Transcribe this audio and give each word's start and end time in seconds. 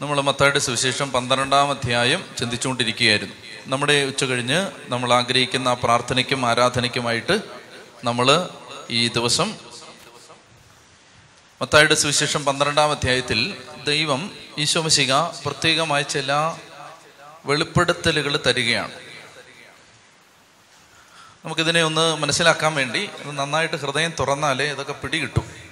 നമ്മൾ 0.00 0.20
മത്തായുടെ 0.20 0.58
സുവിശേഷം 0.58 1.12
പന്ത്രണ്ടാം 1.12 1.70
അധ്യായം 1.70 2.24
ചിന്തിച്ചുകൊണ്ടിരിക്കുകയായിരുന്നു. 2.38 3.34
നമ്മുടെ 3.66 4.04
ഉച്ച 4.04 4.24
കഴിഞ്ഞ് 4.24 4.70
നമ്മൾ 4.88 5.12
ആഗ്രഹിക്കുന്ന 5.12 5.68
ആ 5.68 5.74
പ്രാർത്ഥനയ്ക്കും 5.74 6.46
ആരാധനയ്ക്കുമായിട്ട് 6.46 7.40
നമ്മൾ 8.04 8.48
ഈ 8.90 9.08
ദിവസം 9.08 9.54
മത്തായുടെ 11.62 11.94
സുവിശേഷം 11.94 12.44
പന്ത്രണ്ടാം 12.44 12.90
അധ്യായത്തിൽ 12.90 13.62
ദൈവം 13.84 14.30
ഈശോമശിക 14.58 15.14
പ്രത്യേകമായ 15.22 16.02
ചില 16.02 16.32
വെളിപ്പെടുത്തലുകൾ 17.46 18.36
തരികയാണ്. 18.46 18.92
നമുക്കിതിനെ 21.44 21.82
ഒന്ന് 21.82 22.16
മനസ്സിലാക്കാൻ 22.16 22.74
വേണ്ടി 22.74 23.10
നന്നായിട്ട് 23.24 23.76
ഹൃദയം 23.76 24.12
തുറന്നാലേ 24.20 24.64
ഇതൊക്കെ 24.64 24.92
പിടികിട്ടും. 24.92 25.63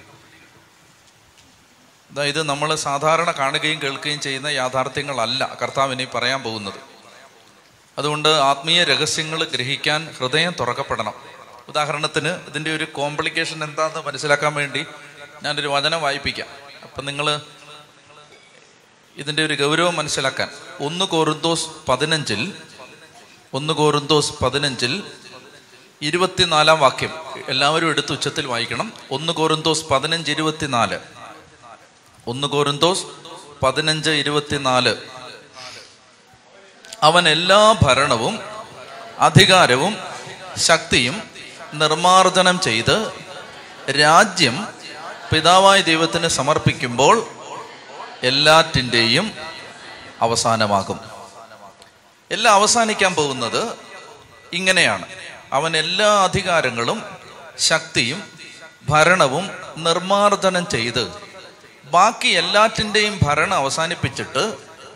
അതായത് 2.13 2.43
നമ്മൾ 2.43 2.75
സാധാരണ 2.75 3.31
കാണുകയും 3.31 3.81
കേൾക്കുകയും 3.81 4.19
ചെയ്യുന്ന 4.19 4.47
യാഥാർത്ഥ്യങ്ങളല്ല 4.47 5.57
കർത്താവിനെ 5.61 6.05
പറയാൻ 6.05 6.43
പോകുന്നത്. 6.43 6.73
അതുകൊണ്ട് 7.97 8.29
ആത്മീയ 8.29 8.83
രഹസ്യങ്ങൾ 8.83 9.43
ഗ്രഹിക്കാൻ 9.43 10.15
ഹൃദയം 10.19 10.53
തുറക്കപ്പെടണം. 10.59 11.13
ഉദാഹരണത്തിന് 11.67 12.27
ഇതിന്റെ 12.27 12.75
ഒരു 12.75 12.83
കോംപ്ലിക്കേഷൻ 12.83 13.63
എന്താണെന്ന് 13.63 14.07
മനസ്സിലാക്കാൻ 14.07 14.53
വേണ്ടി 14.53 14.85
ഞാനൊരു 15.43 15.67
വചനം 15.67 16.01
വായിപ്പിക്കാം. 16.01 16.47
അപ്പം 16.83 17.05
നിങ്ങൾ 17.05 17.41
ഇതിന്റെ 19.15 19.45
ഒരു 19.45 19.53
ഗൗരവം 19.53 19.95
മനസ്സിലാക്കാൻ. 19.95 20.49
ഒന്ന് 20.79 21.05
കോറിന്തോസ് 21.05 21.67
പതിനഞ്ചിൽ 21.89 22.53
ഒന്ന് 23.53 23.73
കോറിന്തോസ് 23.73 24.33
പതിനഞ്ചിൽ 24.43 25.03
ഇരുപത്തിനാലാം 26.01 26.79
വാക്യം 26.79 27.13
എല്ലാവരും 27.49 27.89
എടുത്ത് 27.89 28.11
ഉച്ചത്തിൽ 28.11 28.45
വായിക്കണം. 28.45 28.93
ഒന്ന് 29.11 29.33
കോറിന്തോസ് 29.33 29.85
പതിനഞ്ച് 29.85 30.31
ഇരുപത്തിനാല്. 30.31 30.99
ഒന്ന് 32.27 32.47
കോരുന്തോസ് 32.47 33.03
പതിനഞ്ച് 33.63 34.09
ഇരുപത്തിനാല്. 34.09 34.95
അവൻ 37.03 37.29
എല്ലാ 37.29 37.75
ഭരണവും 37.83 38.39
അധികാരവും 39.19 39.97
ശക്തിയും 40.57 41.23
നിർമാർജനം 41.73 42.59
ചെയ്ത് 42.59 43.11
രാജ്യം 43.91 44.67
പിതാവായ 45.33 45.81
ദൈവത്തിന് 45.81 46.27
സമർപ്പിക്കുമ്പോൾ 46.27 47.27
എല്ലാറ്റിന്റെയും 48.23 49.31
അവസാനമാകും. 50.21 50.99
എല്ലാം 52.31 52.55
അവസാനിക്കാൻ 52.55 53.15
പോകുന്നത് 53.15 53.75
ഇങ്ങനെയാണ്. 54.53 55.05
അവൻ 55.53 55.77
എല്ലാ 55.77 56.23
അധികാരങ്ങളും 56.23 57.03
ശക്തിയും 57.59 58.23
ഭരണവും 58.89 59.49
നിർമാർജനം 59.77 60.69
ചെയ്ത് 60.69 61.32
ബാക്കി 61.93 62.27
എല്ലാറ്റിന്റെയും 62.27 63.19
ഭരണം 63.23 63.53
അവസാനിപ്പിച്ചിട്ട് 63.53 64.53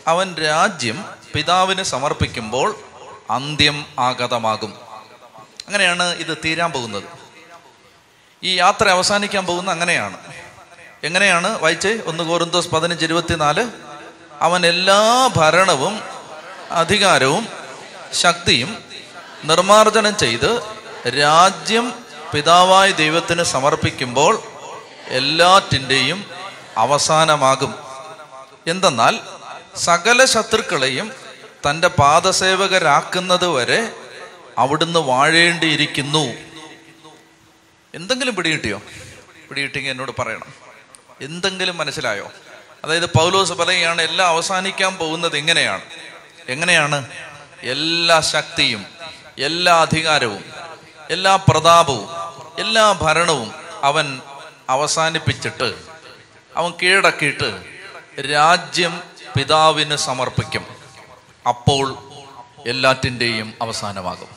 അവൻ 0.07 0.35
രാജ്യം 0.35 1.05
പിതാവിന് 1.33 1.83
സമർപ്പിക്കുമ്പോൾ 1.83 2.79
അന്ത്യം 3.31 3.85
ആഗതമാകും. 3.99 4.73
അങ്ങനെയാണ് 5.67 6.03
ഇത് 6.03 6.37
തീരാൻ 6.45 6.71
പോകുന്നത്. 6.71 7.03
ഈ 8.43 8.55
യാത്ര 8.55 8.89
അവസാനിക്കാൻ 8.89 9.45
പോകുന്ന 9.45 9.71
അങ്ങനെയാണ്. 9.71 10.17
എങ്ങനെയാണ്? 11.03 11.61
വായിച്ചേ 11.61 11.99
ഒന്ന് 12.05 12.23
കോറിന്തോസ് 12.23 12.67
പതിനഞ്ച് 12.67 13.05
ഇരുപത്തിനാല്. 13.05 13.69
അവൻ 14.41 14.65
എല്ലാ 14.65 15.29
ഭരണവും 15.35 16.01
അധികാരവും 16.71 17.47
ശക്തിയും 18.13 18.83
നിർമാർജനം 19.43 20.17
ചെയ്ത് 20.17 20.63
രാജ്യം 21.07 21.93
പിതാവായ 22.33 22.91
ദൈവത്തിന് 22.91 23.43
സമർപ്പിക്കുമ്പോൾ 23.43 24.43
എല്ലാറ്റിന്റെയും 25.07 26.36
അവസാനമാകും. 26.77 27.75
എന്തെന്നാൽ 28.67 29.19
സകല 29.75 30.25
ശത്രുക്കളെയും 30.25 31.11
തന്റെ 31.69 31.87
പാദസേവകരാക്കുന്നത് 31.87 33.47
വരെ 33.47 33.93
അവിടുന്ന് 34.57 34.99
വാഴേണ്ടിയിരിക്കുന്നു. 34.99 36.33
എന്തെങ്കിലും 37.95 38.35
പിടികിട്ടിയോ? 38.35 38.81
പിടികിട്ടിങ്ങി 39.49 39.89
എന്നോട് 39.89 40.11
പറയണം. 40.19 40.53
എന്തെങ്കിലും 41.21 41.77
മനസ്സിലായോ? 41.77 42.31
അതായത് 42.83 43.05
പൗലോസ് 43.05 43.53
പറയുകയാണ് 43.53 44.01
എല്ലാം 44.01 44.27
അവസാനിക്കാൻ 44.27 44.95
പോകുന്നത് 44.95 45.37
എങ്ങനെയാണ്? 45.37 45.81
എങ്ങനെയാണ്? 46.49 47.07
എല്ലാ 47.61 48.19
ശക്തിയും 48.19 48.85
എല്ലാ 49.39 49.81
അധികാരവും 49.81 50.43
എല്ലാ 51.09 51.35
പ്രതാപവും 51.35 52.09
എല്ലാ 52.59 52.91
ഭരണവും 52.91 53.53
അവൻ 53.83 54.21
അവസാനിപ്പിച്ചിട്ട് 54.69 55.96
അവൻ 56.57 56.73
കീഴടക്കിയിട്ട് 56.83 57.63
രാജ്യം 58.33 59.03
പിതാവിന് 59.37 59.95
സമർപ്പിക്കും. 59.95 60.65
അപ്പോൾ 61.47 61.97
എല്ലാറ്റിന്റെയും 62.67 63.53
അവസാനമാകും. 63.61 64.27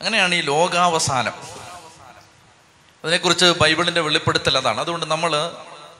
അങ്ങനെയാണ് 0.00 0.34
ഈ 0.34 0.40
ലോകാവസാനം. 0.40 1.32
അതിനെക്കുറിച്ച് 3.04 3.44
ബൈബിളിന്റെ 3.44 4.00
വെളിപ്പെടുത്തൽ 4.00 4.56
അതാണ്. 4.56 4.80
അതുകൊണ്ട് 4.80 5.06
നമ്മൾ 5.06 5.52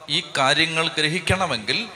ഈ 0.09 0.23
കാര്യങ്ങൾ 0.39 0.89
ഗ്രഹിക്കണമെങ്കിൽ 0.89 1.89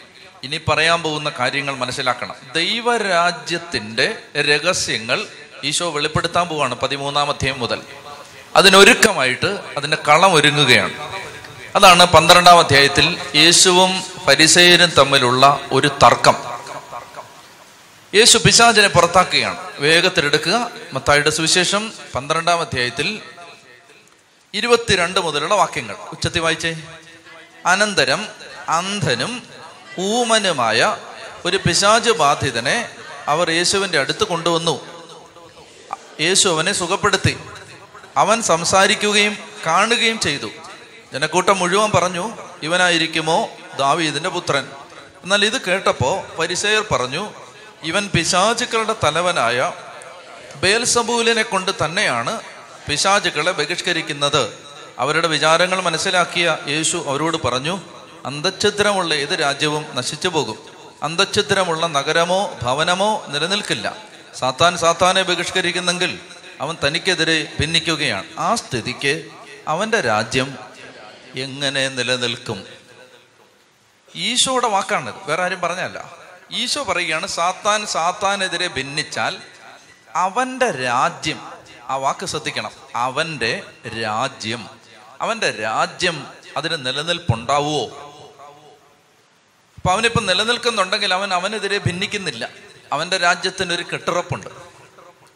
ഇനി 0.42 0.60
പറയാൻ 0.68 1.02
പോകുന്ന 1.02 1.30
കാര്യങ്ങൾ 1.30 1.74
മനസ്സിലാക്കണം. 1.74 2.34
ദൈവരാജ്യത്തിന്റെ 2.54 4.18
രഹസ്യങ്ങൾ 4.36 5.26
ഈശോ 5.64 5.90
വെളിപ്പെടുത്താൻ 5.90 6.48
പോവാണ് 6.48 6.74
പതിമൂന്നാം 6.74 7.30
അധ്യായം 7.30 7.60
മുതൽ. 7.60 7.82
അതിനൊരുക്കമായിട്ട് 8.56 9.60
അതിന്റെ 9.76 9.98
കളം 10.08 10.34
ഒരുങ്ങുകയാണ്. 10.34 11.23
അതാണ് 11.74 12.04
പന്ത്രണ്ടാം 12.04 12.58
അധ്യായത്തിൽ 12.58 13.20
യേശുവും 13.34 14.02
പരിസയരും 14.28 14.90
തമ്മിലുള്ള 14.90 15.60
ഒരു 15.72 15.88
തർക്കം. 16.02 16.34
യേശു 18.14 18.38
പിശാചിനെ 18.38 18.88
പുറത്താക്കുകയാണ്. 18.88 19.58
വേഗത്തിലെടുക്കുക. 19.78 20.70
മത്തായുടെ 20.92 21.30
സുവിശേഷം 21.30 21.92
പന്ത്രണ്ടാം 22.14 22.60
അധ്യായത്തിൽ 22.60 23.22
ഇരുപത്തിരണ്ട് 24.54 25.20
മുതലുള്ള 25.20 25.54
വാക്യങ്ങൾ. 25.54 25.94
ഉച്ചത്തി 25.94 26.38
വായിച്ചേ. 26.38 26.76
അനന്തരം 27.66 28.28
അന്ധനും 28.68 29.42
ഊമനുമായ 30.00 30.96
ഒരു 31.44 31.56
പിശാച് 31.56 32.10
ബാധിതനെ 32.10 32.88
അവർ 33.28 33.50
യേശുവിന്റെ 33.50 33.98
അടുത്ത് 33.98 34.24
കൊണ്ടുവന്നു. 34.24 34.80
യേശു 36.20 36.48
അവനെ 36.48 36.72
സുഖപ്പെടുത്തി. 36.72 37.38
അവൻ 38.16 38.42
സംസാരിക്കുകയും 38.42 39.38
കാണുകയും 39.66 40.20
ചെയ്തു. 40.20 40.50
ജനക്കൂട്ടം 41.14 41.58
മുഴുവൻ 41.58 41.90
പറഞ്ഞു 41.90 42.30
ഇവനായിരിക്കുമോ 42.62 43.48
ദാവീദിന്റെ 43.78 44.28
പുത്രൻ? 44.28 44.68
എന്നാൽ 45.22 45.44
ഇത് 45.44 45.60
കേട്ടപ്പോ 45.60 46.24
പരിസയർ 46.38 46.84
പറഞ്ഞു 46.90 47.30
ഇവൻ 47.82 48.10
പിശാചുക്കളുടെ 48.14 48.94
തലവനായ 49.04 49.72
ബേൽസബൂലിനെ 50.56 51.42
കൊണ്ട് 51.42 51.70
തന്നെയാണ് 51.84 52.40
പിശാചുക്കളെ 52.88 53.52
ബഹിഷ്കരിക്കുന്നത്. 53.52 54.58
അവരുടെ 54.98 55.28
വിചാരങ്ങൾ 55.28 55.80
മനസ്സിലാക്കിയ 55.80 56.58
യേശു 56.68 57.04
അവരോട് 57.08 57.36
പറഞ്ഞു 57.36 57.80
അന്തഛിദ്രമുള്ള 58.26 59.14
ഏത് 59.14 59.40
രാജ്യവും 59.40 59.86
നശിച്ചു 59.94 60.28
പോകും. 60.28 60.58
അന്തഛിദ്രമുള്ള 61.02 61.86
നഗരമോ 61.86 62.58
ഭവനമോ 62.62 63.24
നിലനിൽക്കില്ല. 63.28 63.96
സാത്താൻ 64.38 64.78
സാത്താനെ 64.78 65.22
ബഹിഷ്കരിക്കുന്നെങ്കിൽ 65.22 66.18
അവൻ 66.60 66.76
തനിക്കെതിരെ 66.86 67.52
ഭിന്നിക്കുകയാണ്. 67.60 68.24
ആ 68.38 68.54
സ്ഥിതിക്ക് 68.54 69.24
അവന്റെ 69.68 70.00
രാജ്യം 70.00 70.73
എങ്ങനെ 71.36 71.88
നിലനിൽക്കും? 71.88 72.66
ഈശോയുടെ 74.14 74.66
വാക്കാണ് 74.66 75.26
വേറെ 75.26 75.42
ആരും 75.42 75.60
പറഞ്ഞല്ല 75.60 76.12
ഈശോ 76.52 76.82
പറയുകയാണ് 76.82 77.26
സാത്താൻ 77.26 77.86
സാത്താനെതിരെ 77.86 78.68
ഭിന്നിച്ചാൽ 78.68 79.42
അവന്റെ 80.14 80.70
രാജ്യം 80.70 81.52
ആ 81.88 81.96
വാക്ക് 81.96 82.26
ശ്രദ്ധിക്കണം. 82.26 82.70
അവന്റെ 82.94 83.62
രാജ്യം 84.02 84.68
അവന്റെ 85.20 85.50
രാജ്യം 85.50 86.26
അതിന് 86.56 86.86
നിലനിൽപ്പുണ്ടാവുമോ 86.86 87.84
അപ്പൊ 89.76 89.92
അവനിപ്പം 89.92 90.26
നിലനിൽക്കുന്നുണ്ടെങ്കിൽ 90.26 91.14
അവൻ 91.14 91.34
അവനെതിരെ 91.34 91.78
ഭിന്നിക്കുന്നില്ല. 91.78 92.48
അവന്റെ 92.92 93.16
രാജ്യത്തിന് 93.16 93.72
ഒരു 93.72 93.82
കെട്ടുറപ്പുണ്ട്. 93.82 94.46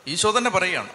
ഈശോ 0.07 0.39
തന്നെ 0.39 0.51
പറയുകയാണ്. 0.51 0.89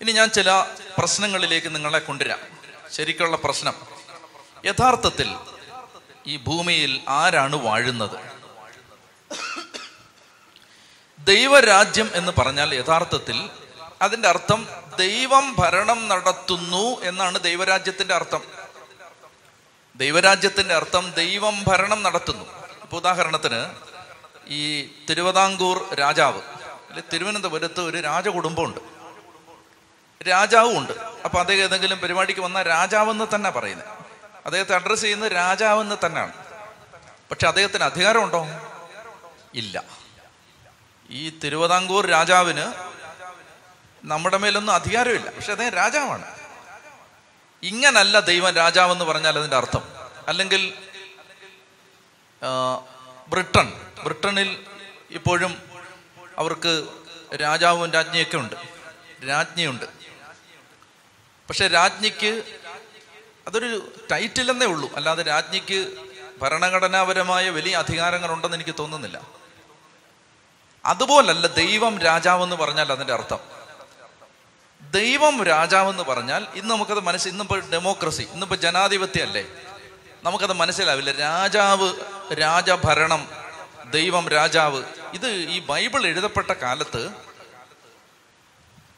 ഇനി 0.00 0.12
ഞാൻ 0.12 0.30
ചില 0.30 0.64
പ്രശ്നങ്ങളിലേക്ക് 0.98 1.74
നിങ്ങളെ 1.74 1.98
കൊണ്ടുവരാം. 1.98 2.61
ശരിക്കുള്ള 2.92 3.36
പ്രശ്നം. 3.36 3.74
യഥാർത്ഥത്തിൽ 4.64 5.36
ഈ 6.26 6.36
ഭൂമിയിൽ 6.36 7.00
ആരാണ് 7.08 7.56
വാഴുന്നത്? 7.56 8.32
ദൈവരാജ്യം 11.18 12.10
എന്ന് 12.14 12.32
പറഞ്ഞാൽ 12.38 12.74
യഥാർത്ഥത്തിൽ 12.74 13.50
അതിന്റെ 14.02 14.28
അർത്ഥം 14.28 14.68
ദൈവം 14.98 15.54
ഭരണം 15.58 16.08
നടത്തുന്നു 16.08 17.00
എന്നാണ് 17.02 17.40
ദൈവരാജ്യത്തിന്റെ 17.40 18.14
അർത്ഥം. 18.14 18.40
ദൈവരാജ്യത്തിന്റെ 19.96 20.74
അർത്ഥം 20.74 21.12
ദൈവം 21.12 21.64
ഭരണം 21.68 22.02
നടത്തുന്നു. 22.02 22.44
ഇപ്പൊ 22.82 22.96
ഉദാഹരണത്തിന് 22.96 23.74
ഈ 24.48 24.82
തിരുവിതാംകൂർ 24.82 25.94
രാജാവ് 25.94 26.40
അല്ലെ 26.88 27.02
തിരുവനന്തപുരത്ത് 27.12 27.80
ഒരു 27.80 28.00
രാജകുടുംബമുണ്ട്. 28.00 28.91
രാജാവും 30.22 30.78
ഉണ്ട്. 30.78 30.92
അപ്പൊ 31.24 31.40
അദ്ദേഹം 31.40 31.62
ഏതെങ്കിലും 31.62 31.98
പരിപാടിക്ക് 31.98 32.40
വന്നാൽ 32.40 32.62
രാജാവെന്ന് 32.62 33.26
തന്നെ 33.34 33.50
പറയുന്നത്. 33.50 33.88
അദ്ദേഹത്തെ 34.46 34.74
അഡ്രസ്സ് 34.74 35.04
ചെയ്യുന്നത് 35.04 35.32
രാജാവെന്ന് 35.32 36.06
തന്നെയാണ് 36.06 36.32
പക്ഷെ 37.30 37.48
അദ്ദേഹത്തിന് 37.48 37.84
അധികാരമുണ്ടോ? 37.84 38.46
ഇല്ല. 39.54 39.82
ഈ 41.10 41.30
തിരുവിതാംകൂർ 41.30 42.06
രാജാവിന് 42.06 42.72
നമ്മുടെ 44.04 44.36
മേലൊന്നും 44.36 44.74
അധികാരമില്ല. 44.74 45.30
പക്ഷെ 45.30 45.50
അദ്ദേഹം 45.50 45.72
രാജാവാണ്. 45.72 46.24
ഇങ്ങനല്ല 47.62 48.20
ദൈവം 48.20 48.54
രാജാവെന്ന് 48.54 49.04
പറഞ്ഞാൽ 49.04 49.38
അതിന്റെ 49.38 49.56
അർത്ഥം. 49.56 49.82
അല്ലെങ്കിൽ 50.28 50.74
ബ്രിട്ടൻ 53.28 53.72
ബ്രിട്ടനിൽ 54.02 54.66
ഇപ്പോഴും 55.10 55.62
അവർക്ക് 56.38 56.88
രാജാവും 57.36 57.92
രാജ്ഞിയൊക്കെ 57.92 58.36
ഉണ്ട്. 58.36 58.56
രാജ്ഞിയുണ്ട്. 59.28 60.01
പക്ഷെ 61.52 61.68
രാജ്ഞിക്ക് 61.68 62.42
അതൊരു 63.46 63.92
ടൈറ്റിൽ 64.12 64.50
എന്നേ 64.50 64.66
ഉള്ളൂ. 64.66 64.94
അല്ലാതെ 64.96 65.22
രാജ്ഞിക്ക് 65.22 65.92
ഭരണഘടനാപരമായ 66.42 67.50
വലിയ 67.50 67.76
അധികാരങ്ങളുണ്ടെന്ന് 67.76 68.56
എനിക്ക് 68.56 68.74
തോന്നുന്നില്ല. 68.78 69.20
അതുപോലല്ല 70.84 71.46
ദൈവം 71.46 71.98
രാജാവെന്ന് 71.98 72.56
പറഞ്ഞാൽ 72.56 72.92
അതിന്റെ 72.92 73.12
അർത്ഥം. 73.12 73.38
ദൈവം 74.90 75.44
രാജാവെന്ന് 75.44 76.02
പറഞ്ഞാൽ 76.02 76.46
ഇന്ന് 76.54 76.74
നമുക്കത് 76.74 77.00
മനസ്സിൽ 77.00 77.30
ഇന്നിപ്പോൾ 77.30 77.60
ഡെമോക്രസി 77.70 78.22
ഇന്നിപ്പോൾ 78.22 78.56
ജനാധിപത്യം 78.56 79.26
അല്ലേ 79.26 79.46
നമുക്കത് 80.22 80.52
മനസ്സിലാവില്ല. 80.52 81.12
രാജാവ് 81.12 81.94
രാജഭരണം 82.32 83.28
ദൈവം 83.90 84.28
രാജാവ്. 84.28 84.84
ഇത് 85.14 85.28
ഈ 85.28 85.58
ബൈബിൾ 85.58 86.06
എഴുതപ്പെട്ട 86.06 86.50
കാലത്ത് 86.50 87.10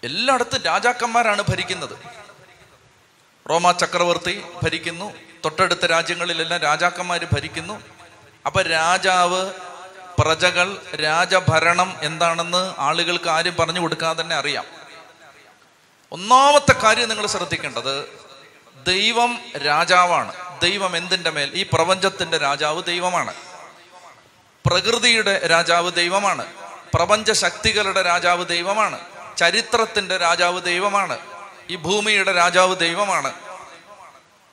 എല്ലായിടത്തും 0.04 0.62
രാജാക്കന്മാരാണ് 0.62 1.42
ഭരിക്കുന്നത്. 1.48 2.23
റോമ 3.50 3.73
ചക്രവർത്തി 3.73 4.44
ഭരിക്കുന്നു. 4.62 5.14
തൊട്ടടുത്ത 5.44 5.87
രാജ്യങ്ങളിലെല്ലാം 5.87 6.61
രാജാക്കന്മാർ 6.61 7.25
ഭരിക്കുന്നു. 7.25 7.81
അപ്പൊ 8.46 8.62
രാജാവ് 8.62 9.52
പ്രജകൾ 10.19 10.82
രാജഭരണം 11.02 11.96
എന്താണെന്ന് 12.02 12.75
ആളുകൾക്ക് 12.79 13.29
ആരും 13.29 13.56
പറഞ്ഞു 13.56 13.81
കൊടുക്കാതെ 13.81 14.23
തന്നെ 14.23 14.37
അറിയാം. 14.37 14.64
ഒന്നാമത്തെ 16.12 16.73
കാര്യം 16.73 17.08
നിങ്ങൾ 17.08 17.26
ശ്രദ്ധിക്കേണ്ടത് 17.26 18.08
ദൈവം 18.87 19.38
രാജാവാണ്. 19.67 20.61
ദൈവം 20.61 20.96
എന്തിന്റെ 20.96 21.31
മേൽ? 21.31 21.50
ഈ 21.55 21.67
പ്രപഞ്ചത്തിന്റെ 21.73 22.38
രാജാവ് 22.38 22.82
ദൈവമാണ്. 22.82 23.35
പ്രകൃതിയുടെ 24.67 25.46
രാജാവ് 25.46 25.93
ദൈവമാണ്. 25.93 26.46
പ്രപഞ്ച 26.94 27.32
ശക്തികളുടെ 27.32 28.02
രാജാവ് 28.02 28.46
ദൈവമാണ്. 28.46 28.99
ചരിത്രത്തിന്റെ 29.37 30.17
രാജാവ് 30.17 30.62
ദൈവമാണ്. 30.62 31.33
ഈ 31.70 31.76
ഭൂമിയുടെ 31.76 32.32
രാജാവ് 32.32 32.76
ദൈവമാണ്. 32.76 33.34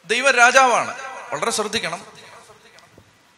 ദൈവ 0.06 0.32
രാജാവാണ് 0.32 0.96
വളരെ 1.34 1.52
ശ്രദ്ധിക്കണം. 1.52 2.06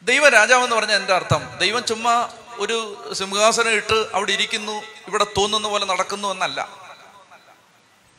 ദൈവ 0.02 0.30
രാജാവ് 0.30 0.64
എന്ന് 0.64 0.76
പറഞ്ഞാൽ 0.76 0.96
എന്റെ 0.96 1.14
അർത്ഥം. 1.14 1.58
ദൈവം 1.58 1.86
ചുമ്മാ 1.86 2.30
ഒരു 2.58 3.10
സിംഹാസനം 3.14 3.70
ഇട്ട് 3.70 4.08
അവിടെ 4.14 4.32
ഇരിക്കുന്നു 4.32 4.72
ഇവിടെ 5.08 5.24
തോന്നുന്ന 5.24 5.68
പോലെ 5.68 5.86
നടക്കുന്നു 5.86 6.28
എന്നല്ല. 6.28 6.70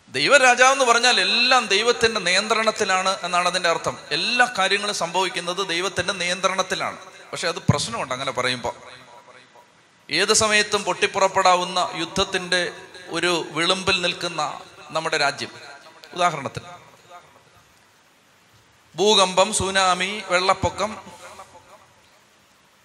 ദൈവരാജാവ് 0.08 0.72
എന്ന് 0.72 0.84
പറഞ്ഞാൽ 0.84 1.20
എല്ലാം 1.20 1.66
ദൈവത്തിന്റെ 1.66 2.20
നിയന്ത്രണത്തിലാണ് 2.20 3.18
എന്നാണ് 3.22 3.48
അതിന്റെ 3.48 3.68
അർത്ഥം. 3.68 3.98
എല്ലാ 4.10 4.52
കാര്യങ്ങളും 4.58 4.94
സംഭവിക്കുന്നത് 4.94 5.68
ദൈവത്തിന്റെ 5.68 6.12
നിയന്ത്രണത്തിലാണ്. 6.12 6.98
പക്ഷെ 7.32 7.48
അത് 7.48 7.56
പ്രശ്നമുണ്ട് 7.56 8.14
അങ്ങനെ 8.14 8.32
പറയുമ്പോൾ 8.32 8.74
ഏത് 10.10 10.32
സമയത്തും 10.32 10.84
പൊട്ടിപ്പുറപ്പെടാവുന്ന 10.84 11.88
യുദ്ധത്തിന്റെ 11.94 12.72
ഒരു 13.08 13.46
വിളുമ്പിൽ 13.50 14.00
നിൽക്കുന്ന 14.00 14.60
നമ്മുടെ 14.90 15.18
രാജ്യം. 15.18 15.50
ഉദാഹരണത്തിന്. 16.14 16.64
ഭൂകമ്പം 18.96 19.54
സുനാമി 19.54 20.22
വെള്ളപ്പൊക്കം 20.28 20.96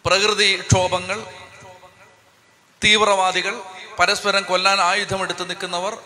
പ്രകൃതി 0.05 0.61
ക്ഷോഭങ്ങൾ 0.61 1.25
തീവ്രവാദികൾ 2.83 3.61
പരസ്പരം 3.99 4.43
കൊല്ലാൻ 4.43 4.81
ആയുധമെടുത്ത് 4.81 5.49
നിൽക്കുന്നവർ 5.49 5.97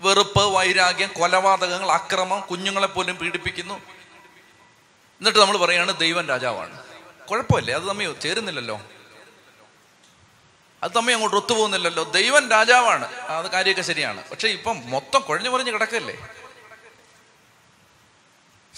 വെറുപ്പ് 0.00 0.42
വൈരാഗ്യം 0.42 1.12
കൊലപാതകങ്ങൾ 1.18 1.90
അക്രമം 1.90 2.40
കുഞ്ഞുങ്ങളെ 2.40 2.86
പോലും 2.86 3.16
പീഡിപ്പിക്കുന്നു. 3.16 3.74
എന്നിട്ട് 5.20 5.38
നമ്മൾ 5.38 5.56
പറയാണ് 5.56 5.98
ദൈവം 5.98 6.28
രാജാവാണ്. 6.28 6.84
കുഴപ്പമില്ലേ? 7.26 7.74
അത് 7.74 7.88
നമ്മൾ 7.88 8.12
ചേരുന്നില്ലല്ലോ. 8.12 8.80
അത് 10.84 10.90
തമ്മിൽ 10.96 11.12
അങ്ങോട്ട് 11.12 11.36
ഒത്തുപോകുന്നില്ലല്ലോ. 11.36 12.04
ദൈവം 12.04 12.50
രാജാവാണ്. 12.50 13.14
അത് 13.14 13.50
കാര്യമൊക്കെ 13.50 13.82
ശരിയാണ്. 13.82 14.30
പക്ഷെ 14.30 14.48
ഇപ്പം 14.48 14.90
മൊത്തം 14.90 15.20
കുഴഞ്ഞു 15.20 15.50
കുറഞ്ഞ് 15.50 15.72
കിടക്കല്ലേ? 15.72 16.28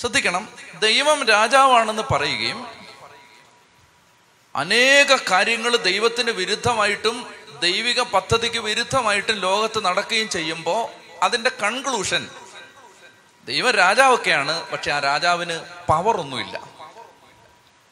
ശ്രദ്ധിക്കണം. 0.01 0.49
ദൈവം 0.79 1.27
രാജാവാണെന്ന് 1.27 2.03
പറയുകയും 2.11 2.67
അനേക 4.57 5.31
കാര്യങ്ങൾ 5.31 5.77
ദൈവത്തിന് 5.77 6.31
വിരുദ്ധമായിട്ടും 6.31 7.35
ദൈവിക 7.61 8.03
പദ്ധതിക്ക് 8.03 8.59
വിരുദ്ധമായിട്ടും 8.59 9.37
ലോകത്ത് 9.37 9.85
നടക്കുകയും 9.85 10.29
ചെയ്യുമ്പോൾ 10.29 10.89
അതിന്റെ 11.25 11.51
കൺക്ലൂഷൻ 11.63 12.31
ദൈവം 13.45 13.71
രാജാവൊക്കെയാണ്. 13.71 14.71
പക്ഷെ 14.71 14.91
ആ 14.91 14.99
രാജാവിന് 14.99 15.61
പവർ 15.89 16.17
ഒന്നുമില്ല. 16.17 16.61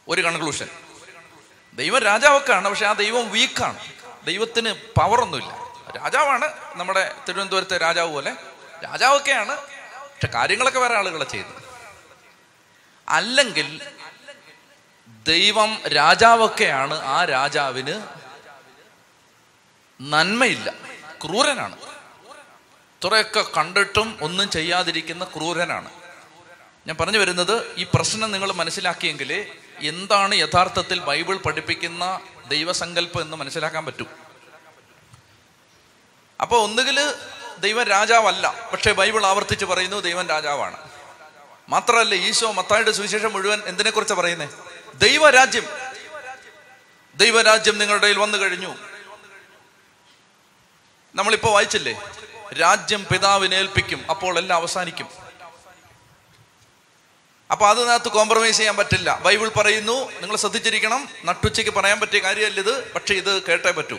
ഒരു 0.08 0.20
കൺക്ലൂഷൻ 0.20 0.68
ദൈവം 1.74 2.02
രാജാവൊക്കെയാണ്. 2.02 2.68
പക്ഷെ 2.68 2.86
ആ 2.86 2.92
ദൈവം 2.92 3.30
വീക്കാണ് 3.30 3.93
ദൈവത്തിന് 4.24 4.72
പവറൊന്നുമില്ല. 4.72 5.50
രാജാവാണ് 5.96 6.48
നമ്മുടെ 6.74 7.14
തിരുവനന്തപുരത്തെ 7.28 7.78
രാജാവ് 7.78 8.12
പോലെ. 8.12 8.32
രാജാവൊക്കെയാണ്. 8.84 9.56
പക്ഷെ 9.56 10.26
കാര്യങ്ങളൊക്കെ 10.26 10.78
വേറെ 10.78 10.96
ആളുകളെ 10.96 11.24
ചെയ്യുന്നത്. 11.24 11.62
അല്ലെങ്കിൽ 13.08 13.90
ദൈവം 15.28 15.82
രാജാവൊക്കെയാണ് 15.88 16.94
ആ 16.94 17.24
രാജാവിന് 17.24 18.02
നന്മയില്ല. 20.00 20.74
ക്രൂരനാണ്. 21.24 21.76
ഇത്രയൊക്കെ 23.04 23.44
കണ്ടിട്ടും 23.56 24.18
ഒന്നും 24.22 24.50
ചെയ്യാതിരിക്കുന്ന 24.50 25.24
ക്രൂരനാണ്. 25.24 25.90
ഞാൻ 26.86 26.96
പറഞ്ഞു 27.00 27.18
വരുന്നത് 27.18 27.74
ഈ 27.76 27.86
പ്രശ്നം 27.94 28.32
നിങ്ങൾ 28.32 28.52
മനസ്സിലാക്കിയെങ്കിൽ 28.52 29.52
എന്താണ് 29.78 30.34
യഥാർത്ഥത്തിൽ 30.34 31.00
ബൈബിൾ 31.00 31.36
പഠിപ്പിക്കുന്ന 31.36 32.20
ദൈവസങ്കല്പം 32.48 33.20
എന്ന് 33.20 33.36
മനസ്സിലാക്കാൻ 33.36 33.86
പറ്റും. 33.86 34.06
അപ്പോൾ 36.40 36.62
ഒന്നുകിൽ 36.62 37.14
ദൈവം 37.58 37.84
രാജാവല്ല 37.84 38.68
പക്ഷേ 38.72 38.92
ബൈബിൾ 38.92 39.26
ആവർത്തിച്ച് 39.26 39.64
പറയുന്നു 39.64 39.96
ദൈവം 39.96 40.28
രാജാവാണ്. 40.28 40.90
മാത്രമല്ല 41.68 42.14
ഈശോ 42.14 42.52
മത്തായുടെ 42.52 42.92
സുവിശേഷം 42.92 43.32
മുഴുവൻ 43.32 43.62
എന്തിനെ 43.66 43.90
കുറിച്ച് 43.90 44.14
പറയുന്നേ? 44.14 44.48
ദൈവരാജ്യം. 44.94 45.64
ദൈവരാജ്യം 47.16 47.78
നിങ്ങളുടെ 47.78 48.12
വന്നു 48.12 48.38
കഴിഞ്ഞു. 48.38 48.74
നമ്മളിപ്പോ 51.14 51.52
വായിച്ചില്ലേ? 51.54 52.00
രാജ്യം 52.60 53.06
പിതാവിനെ 53.12 53.56
ഏൽപ്പിക്കും 53.56 54.06
അപ്പോൾ 54.10 54.38
എല്ലാം 54.38 54.56
അവസാനിക്കും. 54.56 55.23
അപ്പൊ 57.54 57.66
അതിനകത്ത് 57.68 58.08
കോംപ്രമൈസ് 58.08 58.56
ചെയ്യാൻ 58.56 58.76
പറ്റില്ല. 58.76 59.18
ബൈബിൾ 59.18 59.48
പറയുന്നു 59.48 59.96
നിങ്ങൾ 60.20 60.36
ശ്രദ്ധിച്ചിരിക്കണം 60.36 61.08
നട്ടുച്ചയ്ക്ക് 61.24 61.74
പറയാൻ 61.74 62.00
പറ്റിയ 62.00 62.18
കാര്യമല്ല 62.18 62.60
ഇത് 62.60 62.92
പക്ഷെ 62.92 63.14
ഇത് 63.14 63.42
കേട്ടേ 63.42 63.70
പറ്റൂ. 63.70 63.98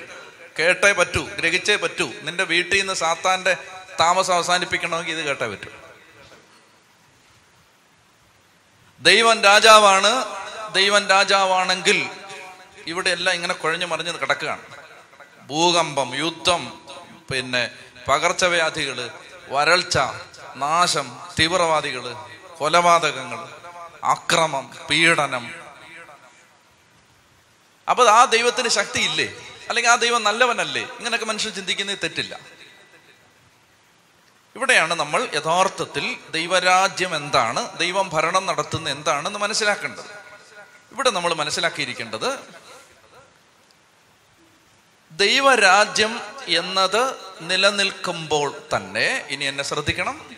കേട്ടേ 0.59 0.91
പറ്റൂ 0.91 1.24
ഗ്രഹിച്ചേ 1.39 1.75
പറ്റൂ. 1.75 2.12
നിന്റെ 2.21 2.43
വീട്ടിൽ 2.43 2.77
നിന്ന് 2.79 2.93
സാത്താന്റെ 2.93 3.57
താമസം 4.00 4.33
അവസാനിപ്പിക്കണമെങ്കിൽ 4.33 5.13
ഇത് 5.17 5.25
കേട്ടേ 5.25 5.47
പറ്റൂ. 5.47 5.69
ദൈവം 9.01 9.43
രാജാവാണ് 9.43 10.25
ദൈവം 10.74 11.07
രാജാവാണെങ്കിൽ 11.07 12.09
ഇവിടെ 12.88 13.09
എല്ലാം 13.09 13.33
ഇങ്ങനെ 13.33 13.53
കുഴഞ്ഞു 13.53 13.85
മറിഞ്ഞ് 13.85 14.13
കിടക്കുകയാണ്. 14.19 14.62
ഭൂകമ്പം 15.47 16.15
യുദ്ധം 16.15 16.62
പിന്നെ 17.31 17.69
പകർച്ചവ്യാധികൾ 18.07 19.09
വരൾച്ച 19.50 19.97
നാശം 20.55 21.19
തീവ്രവാദികൾ 21.39 22.15
കൊലപാതകങ്ങൾ 22.57 23.50
അക്രമം 24.03 24.77
പീഡനം. 24.89 25.55
അപ്പൊ 27.89 28.05
ആ 28.05 28.25
ദൈവത്തിന് 28.25 28.67
ശക്തി 28.67 29.00
ഇല്ലേ 29.00 29.38
അല്ലെങ്കിൽ 29.69 29.91
ആ 29.91 29.95
ദൈവം 29.95 30.24
നല്ലവനല്ലേ? 30.24 30.81
ഇങ്ങനെയൊക്കെ 30.81 31.25
മനുഷ്യൻ 31.25 31.53
ചിന്തിക്കുന്നത് 31.53 31.97
തെറ്റില്ല. 32.03 32.39
ഇവിടെയാണ് 34.55 34.93
നമ്മൾ 34.93 35.27
യഥാർത്ഥത്തിൽ 35.33 36.17
ദൈവരാജ്യം 36.31 37.15
എന്താണ് 37.15 37.77
ദൈവം 37.77 38.09
ഭരണം 38.09 38.45
നടത്തുന്ന 38.45 38.89
എന്താണെന്ന് 38.89 39.39
മനസ്സിലാക്കേണ്ടത്. 39.39 40.05
ഇവിടെ 40.91 41.09
നമ്മൾ 41.09 41.33
മനസ്സിലാക്കിയിരിക്കേണ്ടത് 41.33 42.39
ദൈവരാജ്യം 45.12 46.21
എന്നത് 46.47 47.15
നിലനിൽക്കുമ്പോൾ 47.41 48.62
തന്നെ 48.75 49.25
ഇനി 49.29 49.45
എന്നെ 49.45 49.63
ശ്രദ്ധിക്കണം 49.63 50.35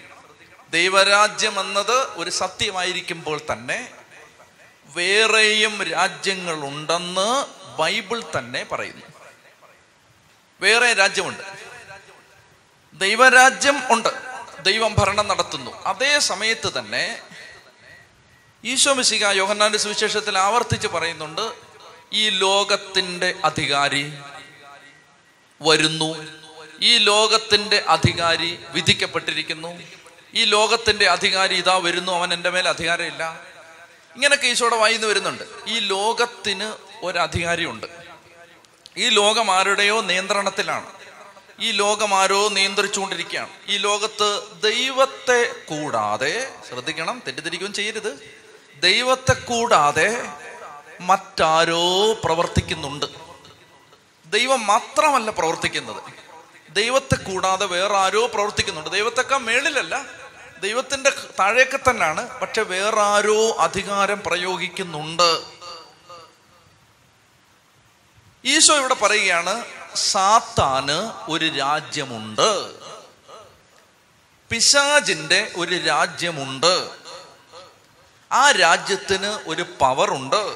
ദൈവരാജ്യം 0.71 1.59
എന്നത് 1.59 1.91
ഒരു 1.91 2.29
സത്യമായിരിക്കുമ്പോൾ 2.29 3.41
തന്നെ 3.51 3.91
വേറെയും 4.85 5.83
രാജ്യങ്ങൾ 5.83 6.67
ഉണ്ടെന്ന് 6.67 7.45
ബൈബിൾ 7.77 8.23
തന്നെ 8.37 8.63
പറയുന്നു. 8.63 9.05
വേറെ 10.61 10.93
രാജ്യമുണ്ട്. 10.93 11.43
ദൈവരാജ്യം 12.93 13.93
ഉണ്ട്. 13.93 14.09
ദൈവം 14.63 14.95
ഭരണം 14.97 15.27
നടത്തുന്നു. 15.27 15.83
അതേ 15.85 16.19
സമയത്ത് 16.19 16.79
തന്നെ 16.79 17.21
ഈശോ 18.63 18.93
മിശിക 18.93 19.27
യോഹന്നാന്റെ 19.27 19.77
സുവിശേഷത്തിൽ 19.77 20.37
ആവർത്തിച്ച് 20.37 20.87
പറയുന്നുണ്ട് 20.87 21.51
ഈ 22.13 22.29
ലോകത്തിന്റെ 22.29 23.35
അധികാരി 23.43 24.13
വരുന്നു. 25.61 26.27
ഈ 26.81 26.97
ലോകത്തിന്റെ 26.97 27.85
അധികാരി 27.87 28.59
വിധിക്കപ്പെട്ടിരിക്കുന്നു. 28.69 29.81
ഈ 30.37 30.45
ലോകത്തിന്റെ 30.45 31.09
അധികാരി 31.09 31.55
ഇതാ 31.55 31.77
വരുന്നു 31.77 32.11
അവൻ 32.11 32.33
എന്റെ 32.33 32.49
മേൽ 32.49 32.67
അധികാരമില്ല. 32.67 33.39
ഇങ്ങനെ 34.15 34.37
ഈശോയുടെ 34.43 34.75
വായിന്ന് 34.75 35.07
വരുന്നുണ്ട്. 35.07 35.43
ഈ 35.67 35.79
ലോകത്തിന് 35.79 36.73
ഒരധികാരിയുണ്ട്. 37.05 37.85
ഈ 38.97 39.09
ലോകം 39.09 39.51
ആരുടെയോ 39.51 40.01
നിയന്ത്രണത്തിലാണ്. 40.01 40.85
ഈ 41.59 41.71
ലോകം 41.71 42.13
ആരോ 42.13 42.49
നിയന്ത്രിച്ചുകൊണ്ടിരിക്കുകയാണ്. 42.49 43.49
ഈ 43.67 43.77
ലോകത്ത് 43.77 44.61
ദൈവത്തെ 44.61 45.53
കൂടാതെ 45.65 46.51
ശ്രദ്ധിക്കണം 46.69 47.21
തെറ്റിദ്ധരിക്കുകയും 47.27 47.73
ചെയ്യരുത്. 47.73 48.39
ദൈവത്തെ 48.79 49.33
കൂടാതെ 49.33 50.29
മറ്റാരോ 50.99 52.13
പ്രവർത്തിക്കുന്നുണ്ട്. 52.13 53.05
ദൈവം 54.25 54.67
മാത്രമല്ല 54.67 55.31
പ്രവർത്തിക്കുന്നത്. 55.31 56.03
ദൈവത്തെ 56.69 57.15
കൂടാതെ 57.15 57.65
വേറെ 57.65 57.97
ആരോ 57.97 58.27
പ്രവർത്തിക്കുന്നുണ്ട്. 58.27 58.89
ദൈവത്തെക്കാൾ 58.89 59.37
മേളിലല്ല 59.37 60.26
ദൈവത്തിന്റെ 60.61 61.09
താഴേക്ക് 61.39 61.79
തന്നെയാണ് 61.89 62.39
പക്ഷെ 62.39 62.61
വേറാരോ 62.61 63.55
അധികാരം 63.59 64.23
പ്രയോഗിക്കുന്നുണ്ട്. 64.25 65.43
ഈശോ 68.45 68.77
ഇവിടെ 68.77 68.93
പറയുകയാണ് 68.93 69.65
സാത്താന് 69.95 71.31
ഒരു 71.31 71.45
രാജ്യമുണ്ട്. 71.45 72.49
പിശാജിന്റെ 74.49 75.51
ഒരു 75.55 75.75
രാജ്യമുണ്ട്. 75.75 76.89
ആ 78.31 78.51
രാജ്യത്തിന് 78.51 79.39
ഒരു 79.47 79.65
പവറുണ്ട് 79.81 80.55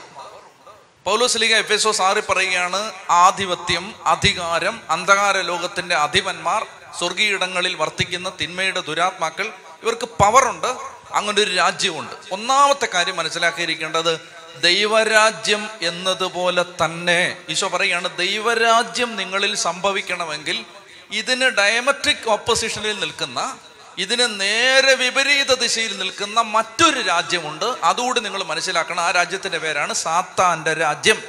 പൗലോസ്ലിക 1.06 1.56
എഫ് 1.56 1.74
എസ് 1.74 1.88
ഒ 1.88 1.92
സാറി 1.92 2.20
പറയുകയാണ് 2.20 2.94
ആധിപത്യം 3.10 3.96
അധികാരം 4.06 4.82
അന്ധകാര 4.90 5.42
ലോകത്തിന്റെ 5.42 5.96
അധിപന്മാർ 5.96 6.66
സ്വർഗീയിടങ്ങളിൽ 7.00 7.76
വർത്തിക്കുന്ന 7.76 8.30
തിന്മയുടെ 8.42 8.80
ദുരാത്മാക്കൾ 8.80 9.54
ഇവർക്ക് 9.84 10.06
പവറുണ്ട് 10.06 10.68
അങ്ങനെ 11.14 11.42
ഒരു 11.42 11.56
രാജ്യമുണ്ട് 11.56 12.14
ഒന്നാമത്തെ 12.32 12.88
കാര്യം 12.94 13.16
മനസ്സിലാക്കിയിരിക്കേണ്ടത് 13.16 14.22
ദൈവരാജ്യം 14.62 15.70
എന്നതുപോലെ 15.82 16.66
തന്നെ 16.86 17.38
ഈശോ 17.50 17.68
പറയുകയാണ് 17.68 18.18
ദൈവരാജ്യം 18.18 19.16
നിങ്ങളിൽ 19.16 19.56
സംഭവിക്കണമെങ്കിൽ 19.56 20.66
ഇതിന് 21.12 21.46
ഡയമെട്രിക് 21.46 22.30
ഓപ്പോസിഷനിൽ 22.30 23.00
നിൽക്കുന്ന 23.00 23.58
ഇതിന് 23.98 24.42
നേരെ 24.42 24.96
വിപരീത 24.96 25.54
ദിശയിൽ 25.56 25.98
നിൽക്കുന്ന 25.98 26.42
മറ്റൊരു 26.42 27.02
രാജ്യമുണ്ട്. 27.02 27.66
അതുകൂടി 27.84 28.20
നിങ്ങൾ 28.20 28.44
മനസ്സിലാക്കണം 28.44 29.04
ആ 29.04 29.12
രാജ്യത്തിന്റെ 29.12 29.58
പേരാണ് 29.58 29.94
സാത്താന്റെ 29.94 30.74
രാജ്യം. 30.74 31.22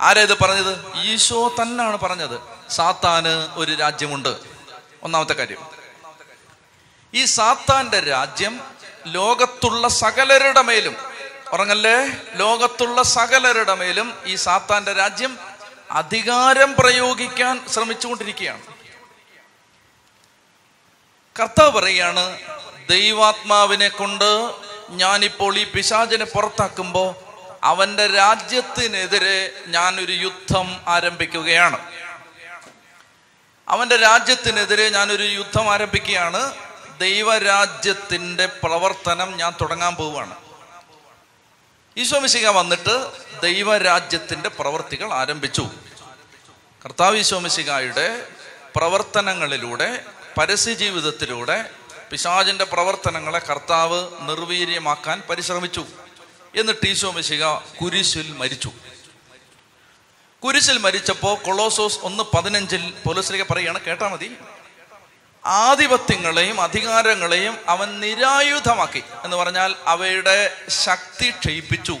ആരാ 0.00 0.22
ഇത് 0.22 0.38
പറഞ്ഞത്? 0.38 0.98
ഈശോ 1.02 1.54
തന്നെയാണ് 1.62 1.98
പറഞ്ഞത്. 1.98 2.40
സാത്താന് 2.70 3.48
ഒരു 3.54 3.74
രാജ്യമുണ്ട്. 3.74 4.36
ഒന്നാമത്തെ 5.02 5.32
കാര്യം. 5.32 5.77
ഈ 7.14 7.24
സാത്താന്റെ 7.24 8.00
രാജ്യം 8.00 8.60
ലോകത്തുള്ള 9.06 9.88
സകലരുടെ 9.88 10.62
മേലും 10.62 10.96
ഉറങ്ങല്ലേ? 11.52 12.10
ലോകത്തുള്ള 12.34 13.02
സകലരുടെ 13.02 13.74
മേലും 13.74 14.14
ഈ 14.24 14.34
സാത്താന്റെ 14.34 14.92
രാജ്യം 14.92 15.38
അധികാരം 15.90 16.74
പ്രയോഗിക്കാൻ 16.78 17.68
ശ്രമിച്ചുകൊണ്ടിരിക്കുകയാണ്. 17.68 18.62
കർത്താവ് 21.40 21.72
പറയാണ് 21.72 22.40
ദൈവാത്മാവിനെ 22.90 23.88
കൊണ്ട് 23.88 24.52
ഞാനിപ്പോൾ 24.90 25.58
ഈ 25.58 25.64
പിശാചിനെ 25.64 26.24
പുറത്താക്കുമ്പോൾ 26.24 27.14
അവന്റെ 27.64 28.06
രാജ്യത്തിനെതിരെ 28.06 29.52
ഞാനൊരു 29.66 30.12
യുദ്ധം 30.12 30.80
ആരംഭിക്കുകയാണ്. 30.88 31.78
അവന്റെ 33.68 33.96
രാജ്യത്തിനെതിരെ 33.96 34.88
ഞാനൊരു 34.88 35.22
യുദ്ധം 35.22 35.72
ആരംഭിക്കുകയാണ്. 35.72 36.67
ദൈവരാജ്യത്തിന്റെ 36.98 38.46
പ്രവർത്തനം 38.46 39.36
ഞാൻ 39.36 39.52
തുടങ്ങാൻ 39.60 39.94
പോവുകയാണ്. 39.94 40.36
ഈശോമിശിക 41.96 42.48
വന്നിട്ട് 42.48 43.10
ദൈവരാജ്യത്തിന്റെ 43.40 44.48
പ്രവർത്തികൾ 44.48 45.12
ആരംഭിച്ചു. 45.12 45.68
കർത്താവ് 46.84 47.16
ഈശോമിശികായുടെ 47.16 48.28
പ്രവർത്തനങ്ങളിലൂടെ 48.76 50.04
പരസ്യ 50.38 50.74
ജീവിതത്തിലൂടെ 50.74 51.70
പിശാചിന്റെ 52.10 52.64
പ്രവർത്തനങ്ങളെ 52.64 53.38
കർത്താവ് 53.38 54.10
നിർവീര്യമാക്കാൻ 54.20 55.22
പരിശ്രമിച്ചു. 55.30 55.86
എന്നിട്ട് 56.56 56.86
ഈശോമിശിക 56.86 57.44
കുരിശിൽ 57.54 58.32
മരിച്ചു. 58.32 58.72
കുരിശിൽ 60.44 60.78
മരിച്ചപ്പോൾ 60.78 61.38
കൊളോസോസ് 61.38 61.98
ഒന്ന് 62.02 62.24
പതിനഞ്ചിൽ 62.36 62.94
പോലീസിലേക്ക് 63.06 63.52
പറയുകയാണ് 63.52 63.80
കേട്ടാൽ 63.80 64.08
മതി. 64.08 64.36
ആധിപത്യങ്ങളെയും 65.46 66.60
അധികാരങ്ങളെയും 66.60 67.58
അവൻ 67.68 68.00
നിരായുധമാക്കി 68.00 69.02
എന്ന് 69.24 69.36
പറഞ്ഞാൽ 69.36 69.74
അവയുടെ 69.86 70.56
ശക്തി 70.68 71.30
ക്ഷയിപ്പിച്ചു. 71.30 71.98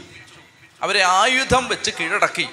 അവരെ 0.82 1.02
ആയുധം 1.02 1.68
വെച്ച് 1.68 1.90
കീഴടക്കി. 1.90 2.48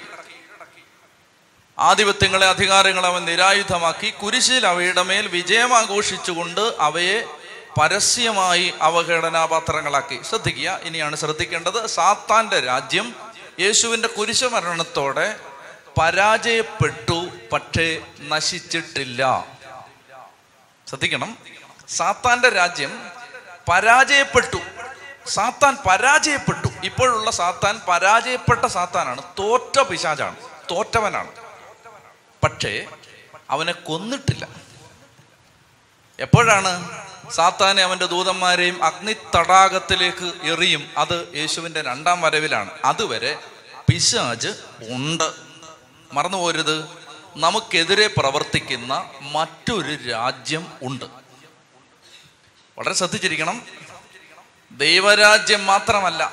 ആധിപത്യങ്ങളെ 1.78 2.46
അധികാരങ്ങളെ 2.46 3.08
അവൻ 3.08 3.24
നിരായുധമാക്കി. 3.24 4.10
കുരിശിൽ 4.10 4.66
അവയുടെ 4.66 5.02
മേൽ 5.02 5.26
വിജയം 5.26 5.76
ആഘോഷിച്ചുകൊണ്ട് 5.76 6.74
അവയെ 6.80 7.24
പരസ്യമായി 7.80 8.74
അവഹേളനാപാത്രങ്ങളാക്കി. 8.82 10.20
ശ്രദ്ധിക്കുക 10.22 10.80
ഇനിയാണ് 10.82 11.16
ശ്രദ്ധിക്കേണ്ടത്. 11.16 11.86
സാത്താന്റെ 11.86 12.60
രാജ്യം 12.60 13.14
യേശുവിന്റെ 13.60 14.08
കുരിശമരണത്തോടെ 14.08 15.36
പരാജയപ്പെട്ടു 16.00 17.28
പക്ഷേ 17.52 18.02
നശിച്ചിട്ടില്ല. 18.22 19.55
ശ്രദ്ധിക്കണം. 20.88 21.38
സാത്താന്റെ 21.88 22.48
രാജ്യം 22.48 23.10
പരാജയപ്പെട്ടു. 23.68 24.56
സാത്താൻ 25.28 25.78
പരാജയപ്പെട്ടു. 25.88 26.68
ഇപ്പോഴുള്ള 26.84 27.30
സാത്താൻ 27.30 27.80
പരാജയപ്പെട്ട 27.88 28.66
സാത്താനാണ്. 28.66 29.22
തോറ്റ 29.38 29.80
പിശാചാണ്. 29.80 30.36
തോറ്റവനാണ്. 30.70 31.30
പക്ഷേ 32.44 32.86
അവനെ 33.50 33.72
കൊന്നിട്ടില്ല. 33.72 34.48
എപ്പോഴാണ് 36.20 37.02
സാത്താനെ 37.30 37.82
അവന്റെ 37.82 38.06
ദൂതന്മാരെയും 38.06 38.84
അഗ്നി 38.84 39.16
തടാകത്തിലേക്ക് 39.36 40.32
എറിയും? 40.42 40.90
അത് 40.96 41.32
യേശുവിന്റെ 41.34 41.82
രണ്ടാം 41.82 42.20
വരവിലാണ്. 42.20 42.70
അതുവരെ 42.84 43.38
പിശാജ് 43.90 44.48
ഉണ്ട്. 44.88 45.32
മറന്നു 46.12 46.38
പോരുത് 46.38 47.05
നമുക്കെതിരെ 47.36 48.06
പ്രവർത്തിക്കുന്ന 48.06 49.10
മറ്റൊരു 49.20 50.08
രാജ്യം 50.10 50.72
ഉണ്ട്. 50.82 51.04
വളരെ 52.78 52.94
ശ്രദ്ധിച്ചിരിക്കണം. 52.94 53.66
ദൈവരാജ്യം 54.70 55.66
മാത്രമല്ല. 55.66 56.32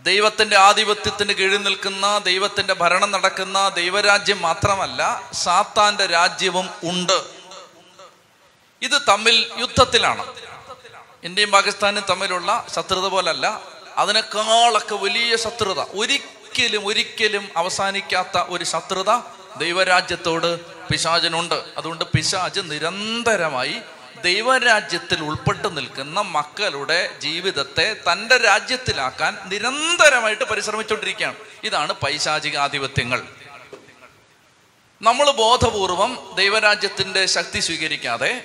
ദൈവത്തിന്റെ 0.00 0.56
ആധിപത്യത്തിന് 0.56 1.32
കീഴിൽ 1.32 1.62
നിൽക്കുന്ന 1.62 2.18
ദൈവത്തിന്റെ 2.18 2.74
ഭരണം 2.74 3.10
നടക്കുന്ന 3.10 3.68
ദൈവരാജ്യം 3.68 4.42
മാത്രമല്ല 4.42 5.30
സാത്താന്റെ 5.32 6.06
രാജ്യവും 6.06 6.70
ഉണ്ട്. 6.84 7.24
ഇത് 8.82 9.00
തമ്മിൽ 9.08 9.52
യുദ്ധത്തിലാണ്. 9.58 10.26
ഇന്ത്യയും 11.24 11.50
പാകിസ്ഥാനും 11.50 12.04
തമ്മിലുള്ള 12.10 12.66
ശത്രുത 12.74 13.08
പോലല്ല. 13.08 13.60
അതിനേക്കാളൊക്കെ 13.96 14.94
വലിയ 14.94 15.36
ശത്രുത 15.36 15.80
ഒരിക്കലും 15.80 16.86
ഒരിക്കലും 16.86 17.48
അവസാനിക്കാത്ത 17.56 18.38
ഒരു 18.38 18.64
ശത്രുത 18.64 19.10
ദൈവരാജ്യത്തോട് 19.58 20.60
പിശാചനുണ്ട്. 20.88 21.64
അതുകൊണ്ട് 21.76 22.04
പിശാജ് 22.04 22.60
നിരന്തരമായി 22.60 23.80
ദൈവരാജ്യത്തിൽ 24.22 25.22
ഉൾപ്പെട്ടു 25.22 25.68
നിൽക്കുന്ന 25.68 26.20
മക്കളുടെ 26.20 27.18
ജീവിതത്തെ 27.18 27.96
തന്റെ 28.12 28.36
രാജ്യത്തിലാക്കാൻ 28.36 29.38
നിരന്തരമായിട്ട് 29.44 30.44
പരിശ്രമിച്ചുകൊണ്ടിരിക്കുകയാണ്. 30.44 31.36
ഇതാണ് 31.64 31.92
പൈശാചിക 31.92 32.56
ആധിപത്യങ്ങൾ 32.56 33.28
നമ്മൾ 35.02 35.30
ബോധപൂർവം 35.30 36.32
ദൈവരാജ്യത്തിന്റെ 36.34 37.26
ശക്തി 37.26 37.60
സ്വീകരിക്കാതെ 37.60 38.44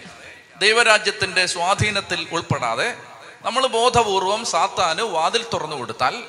ദൈവരാജ്യത്തിന്റെ 0.59 1.45
സ്വാധീനത്തിൽ 1.45 2.27
ഉൾപ്പെടാതെ 2.31 2.97
നമ്മൾ 3.41 3.67
ബോധപൂർവം 3.67 4.45
സാത്താന് 4.45 5.01
വാതിൽ 5.01 5.45
തുറന്നു 5.53 5.75
കൊടുത്താൽ 5.75 6.23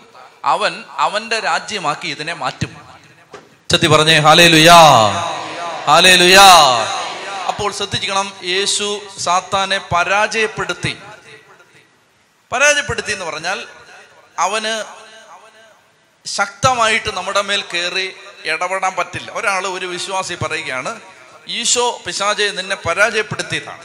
അവൻ 0.44 0.84
അവന്റെ 0.90 1.40
രാജ്യമാക്കി 1.40 2.08
ഇതിനെ 2.08 2.32
മാറ്റും. 2.32 2.79
ചത്തി 3.70 3.86
പറഞ്ഞേ 3.86 4.18
ഹാലേ 4.18 4.46
ലുയാ 4.48 4.78
ഹാലേ 5.86 6.14
ലുയാ 6.16 6.46
അപ്പോൾ 7.48 7.72
ശ്രദ്ധിക്കണം 7.72 8.32
യേശു 8.44 9.00
സാത്താനെ 9.18 9.78
പരാജയപ്പെടുത്തി. 9.78 10.98
പരാജയപ്പെടുത്തി 12.52 13.12
എന്ന് 13.12 13.24
പറഞ്ഞാൽ 13.24 13.66
അവന് 14.38 14.84
ശക്തമായിട്ട് 16.26 17.16
നമ്മുടെ 17.16 17.42
മേൽ 17.42 17.64
കയറി 17.74 18.16
ഇടപെടാൻ 18.44 18.94
പറ്റില്ല. 18.94 19.30
ഒരാൾ 19.30 19.66
ഒരു 19.66 19.86
വിശ്വാസി 19.86 20.34
പറയുകയാണ് 20.34 21.00
ഈശോ 21.48 22.02
പിശാചെ 22.06 22.42
നിന്നെ 22.42 22.76
പരാജയപ്പെടുത്തിയതാണ്. 22.76 23.84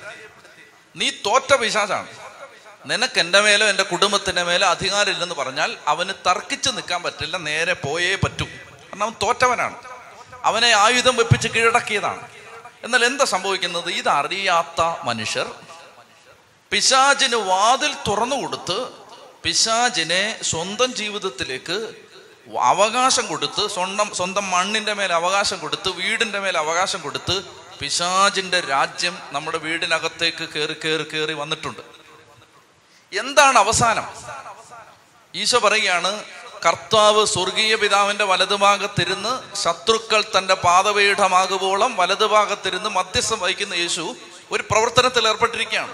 നീ 0.95 1.09
തോറ്റ 1.09 1.55
പിശാചാണ്. 1.55 2.07
നിനക്ക് 2.85 3.19
എന്റെ 3.19 3.41
മേലോ 3.41 3.67
എന്റെ 3.67 3.83
കുടുംബത്തിന്റെ 3.83 4.43
മേലോ 4.43 4.67
അധികാരമില്ലെന്ന് 4.67 5.35
പറഞ്ഞാൽ 5.35 5.77
അവന് 5.87 6.13
തർക്കിച്ച് 6.27 6.69
നിൽക്കാൻ 6.69 7.03
പറ്റില്ല 7.03 7.37
നേരെ 7.37 7.73
പോയേ 7.73 8.15
പറ്റൂ. 8.15 8.47
കാരണം 8.95 9.07
അവൻ 9.07 9.15
തോറ്റവനാണ്. 9.21 9.75
അവനെ 10.43 10.73
ആയുധം 10.73 11.15
വെപ്പിച്ച് 11.15 11.47
കീഴടക്കിയതാണ്. 11.47 12.27
എന്നാൽ 12.83 13.05
എന്താ 13.05 13.25
സംഭവിക്കുന്നത്? 13.25 13.89
ഇതറിയാത്ത 13.89 14.81
മനുഷ്യർ 15.03 15.47
പിശാചിന് 16.71 17.35
വാതിൽ 17.35 17.95
തുറന്നു 18.07 18.35
കൊടുത്ത് 18.35 18.77
പിശാചിനെ 19.43 20.43
സ്വന്തം 20.43 20.93
ജീവിതത്തിലേക്ക് 20.95 21.77
അവകാശം 22.61 23.27
കൊടുത്ത് 23.27 23.67
സ്വന്തം 23.67 24.15
സ്വന്തം 24.15 24.51
മണ്ണിന്റെ 24.51 24.93
മേൽ 24.93 25.13
അവകാശം 25.13 25.59
കൊടുത്ത് 25.59 25.89
വീടിന്റെ 25.89 26.39
മേൽ 26.39 26.57
അവകാശം 26.57 27.01
കൊടുത്ത് 27.01 27.43
പിശാചിന്റെ 27.79 28.59
രാജ്യം 28.59 29.19
നമ്മുടെ 29.31 29.57
വീടിനകത്തേക്ക് 29.57 30.49
കയറി 30.49 30.73
കയറി 30.73 31.03
കയറി 31.03 31.33
വന്നിട്ടുണ്ട്. 31.33 31.81
എന്താണ് 33.19 33.57
അവസാനം? 33.57 34.07
ഈശോ 35.35 35.59
പറയുകയാണ് 35.59 36.23
കർത്താവ് 36.65 37.25
സ്വർഗീയ 37.25 37.75
പിതാവിന്റെ 37.75 38.25
വലതുഭാഗത്തിരുന്ന് 38.25 39.55
ശത്രുക്കൾ 39.55 40.24
തന്റെ 40.38 40.53
പാതപീഠമാകുവോളം 40.53 41.95
വലതുഭാഗത്തിരുന്ന് 41.95 42.89
മധ്യസ്ഥം 42.89 43.39
വഹിക്കുന്ന 43.39 43.74
യേശു 43.74 44.15
ഒരു 44.51 44.63
പ്രവർത്തനത്തിൽ 44.72 45.27
ഏർപ്പെട്ടിരിക്കുകയാണ്. 45.27 45.93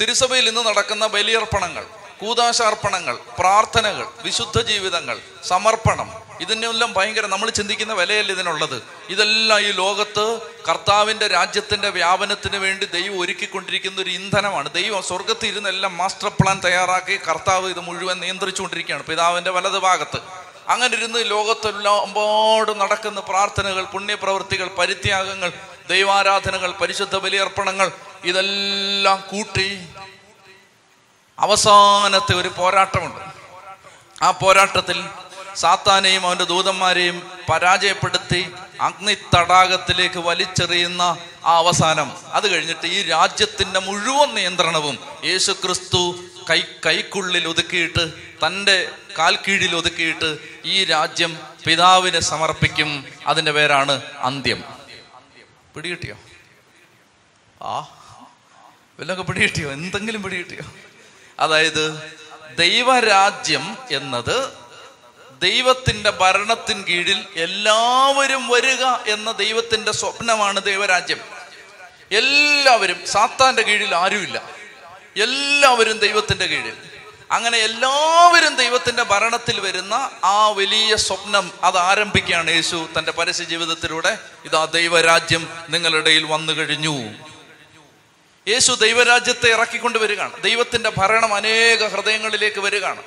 തിരുസഭയിൽ 0.00 0.48
ഇന്ന് 0.48 0.60
നടക്കുന്ന 0.60 1.06
ബലിയർപ്പണങ്ങൾ 1.06 1.86
കൂതാശാർപ്പണങ്ങൾ 2.20 3.18
പ്രാർത്ഥനകൾ 3.38 4.06
വിശുദ്ധ 4.22 4.60
ജീവിതങ്ങൾ 4.60 5.20
സമർപ്പണം 5.44 6.21
ഇതിനെല്ലാം 6.40 6.92
ഭയങ്കര 6.92 7.26
നമ്മൾ 7.26 7.50
ചിന്തിക്കുന്ന 7.50 7.92
വിലയല്ല 7.92 8.32
ഇതിനുള്ളത്? 8.32 8.82
ഇതെല്ലാം 9.08 9.60
ഈ 9.60 9.70
ലോകത്ത് 9.70 10.40
കർത്താവിന്റെ 10.68 11.26
രാജ്യത്തിന്റെ 11.26 11.88
വ്യാപനത്തിന് 11.88 12.56
വേണ്ടി 12.56 12.86
ദൈവം 12.86 13.20
ഒരുക്കിക്കൊണ്ടിരിക്കുന്ന 13.20 14.00
ഒരു 14.00 14.10
ഇന്ധനമാണ്. 14.10 14.72
ദൈവം 14.72 15.02
സ്വർഗത്തിൽ 15.02 15.46
ഇരുന്നെല്ലാം 15.46 15.96
മാസ്റ്റർ 15.96 16.28
പ്ലാൻ 16.28 16.60
തയ്യാറാക്കി 16.64 17.16
കർത്താവ് 17.16 17.70
ഇത് 17.70 17.80
മുഴുവൻ 17.80 18.20
നിയന്ത്രിച്ചുകൊണ്ടിരിക്കുകയാണ്. 18.20 19.02
പിതാവിന്റെ 19.02 19.50
വലത് 19.50 19.78
ഭാഗത്ത്. 19.78 20.20
അങ്ങനെ 20.68 20.96
ഇരുന്ന് 20.96 21.30
ലോകത്തെല്ലാം 21.30 22.00
അമ്പാട് 22.00 22.80
നടക്കുന്ന 22.80 23.20
പ്രാർത്ഥനകൾ 23.20 23.84
പുണ്യപ്രവൃത്തികൾ 23.84 24.68
പരിത്യാഗങ്ങൾ 24.68 25.52
ദൈവാരാധനകൾ 25.88 26.72
പരിശുദ്ധ 26.72 27.16
ബലിയർപ്പണങ്ങൾ 27.16 27.90
ഇതെല്ലാം 28.24 29.24
കൂട്ടി 29.30 29.86
അവസാനത്തെ 31.38 32.34
ഒരു 32.34 32.48
പോരാട്ടമുണ്ട്. 32.48 33.20
ആ 34.24 34.30
പോരാട്ടത്തിൽ 34.30 35.04
സാത്താനെയും 35.56 36.26
അവന്റെ 36.26 36.44
ദൂതന്മാരെയും 36.44 37.30
പരാജയപ്പെടുത്തി 37.52 38.52
അഗ്നി 38.80 39.14
തടാകത്തിലേക്ക് 39.14 40.18
വലിച്ചെറിയുന്ന 40.18 41.02
ആ 41.44 41.56
അവസാനം. 41.56 42.16
അത് 42.32 42.48
കഴിഞ്ഞിട്ട് 42.48 42.86
ഈ 42.86 43.02
രാജ്യത്തിന്റെ 43.02 43.80
മുഴുവൻ 43.80 44.34
നിയന്ത്രണവും 44.34 44.98
യേശു 45.24 45.52
ക്രിസ്തു 45.52 46.14
കൈ 46.50 46.60
കൈക്കുള്ളിൽ 46.86 47.48
ഒതുക്കിയിട്ട് 47.48 48.12
തന്റെ 48.46 48.90
കാൽക്കീഴിൽ 49.18 49.60
കീഴിൽ 49.60 49.76
ഒതുക്കിയിട്ട് 49.76 50.38
ഈ 50.64 50.84
രാജ്യം 50.84 51.40
പിതാവിനെ 51.66 52.20
സമർപ്പിക്കും. 52.20 53.06
അതിന്റെ 53.26 53.52
പേരാണ് 53.52 54.02
അന്ത്യം. 54.18 54.64
പിടികിട്ടിയോ? 55.74 56.16
ആ 57.62 57.78
വല്ലതൊക്കെ 58.98 59.22
പിടികിട്ടിയോ? 59.22 59.72
എന്തെങ്കിലും 59.72 60.22
പിടികിട്ടിയോ? 60.22 60.72
അതായത് 61.40 62.12
ദൈവരാജ്യം 62.58 63.76
എന്നത് 63.90 64.61
ദൈവത്തിന്റെ 65.42 66.10
ഭരണത്തിൻ 66.10 66.84
കീഴിൽ 66.88 67.26
എല്ലാവരും 67.36 68.48
വരിക 68.48 68.84
എന്ന 68.84 69.32
ദൈവത്തിന്റെ 69.32 69.92
സ്വപ്നമാണ് 69.92 70.62
ദൈവരാജ്യം. 70.62 71.20
എല്ലാവരും 72.12 73.06
സാത്താന്റെ 73.06 73.62
കീഴിൽ 73.62 73.94
ആരുമില്ല. 73.94 74.42
എല്ലാവരും 75.16 75.98
ദൈവത്തിന്റെ 75.98 76.46
കീഴിൽ. 76.46 76.72
അങ്ങനെ 77.30 77.58
എല്ലാവരും 77.58 78.56
ദൈവത്തിന്റെ 78.56 79.02
ഭരണത്തിൽ 79.02 79.60
വരുന്ന 79.60 80.10
ആ 80.24 80.48
വലിയ 80.48 80.96
സ്വപ്നം 80.96 81.52
അത് 81.64 81.78
ആരംഭിക്കുകയാണ് 81.78 82.50
യേശു 82.50 82.88
തന്റെ 82.98 83.12
പരസ്യ 83.12 83.44
ജീവിതത്തിലൂടെ. 83.44 84.18
ഇതാ 84.44 84.64
ദൈവരാജ്യം 84.64 85.48
നിങ്ങളുടെ 85.68 85.98
ഇടയിൽ 85.98 86.24
വന്നു 86.24 86.52
കഴിഞ്ഞു. 86.52 87.14
യേശു 88.48 88.72
ദൈവരാജ്യത്തെ 88.72 89.48
ഇറക്കിക്കൊണ്ട് 89.48 89.98
വരികയാണ്. 89.98 90.42
ദൈവത്തിന്റെ 90.42 90.90
ഭരണം 90.96 91.34
അനേക 91.34 91.86
ഹൃദയങ്ങളിലേക്ക് 91.86 92.60
വരികയാണ്. 92.60 93.02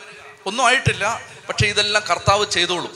ഒന്നും 0.47 0.65
ആയിട്ടില്ല 0.67 1.21
പക്ഷെ 1.49 1.65
ഇതെല്ലാം 1.67 2.03
കർത്താവ് 2.09 2.45
ചെയ്തോളും. 2.45 2.93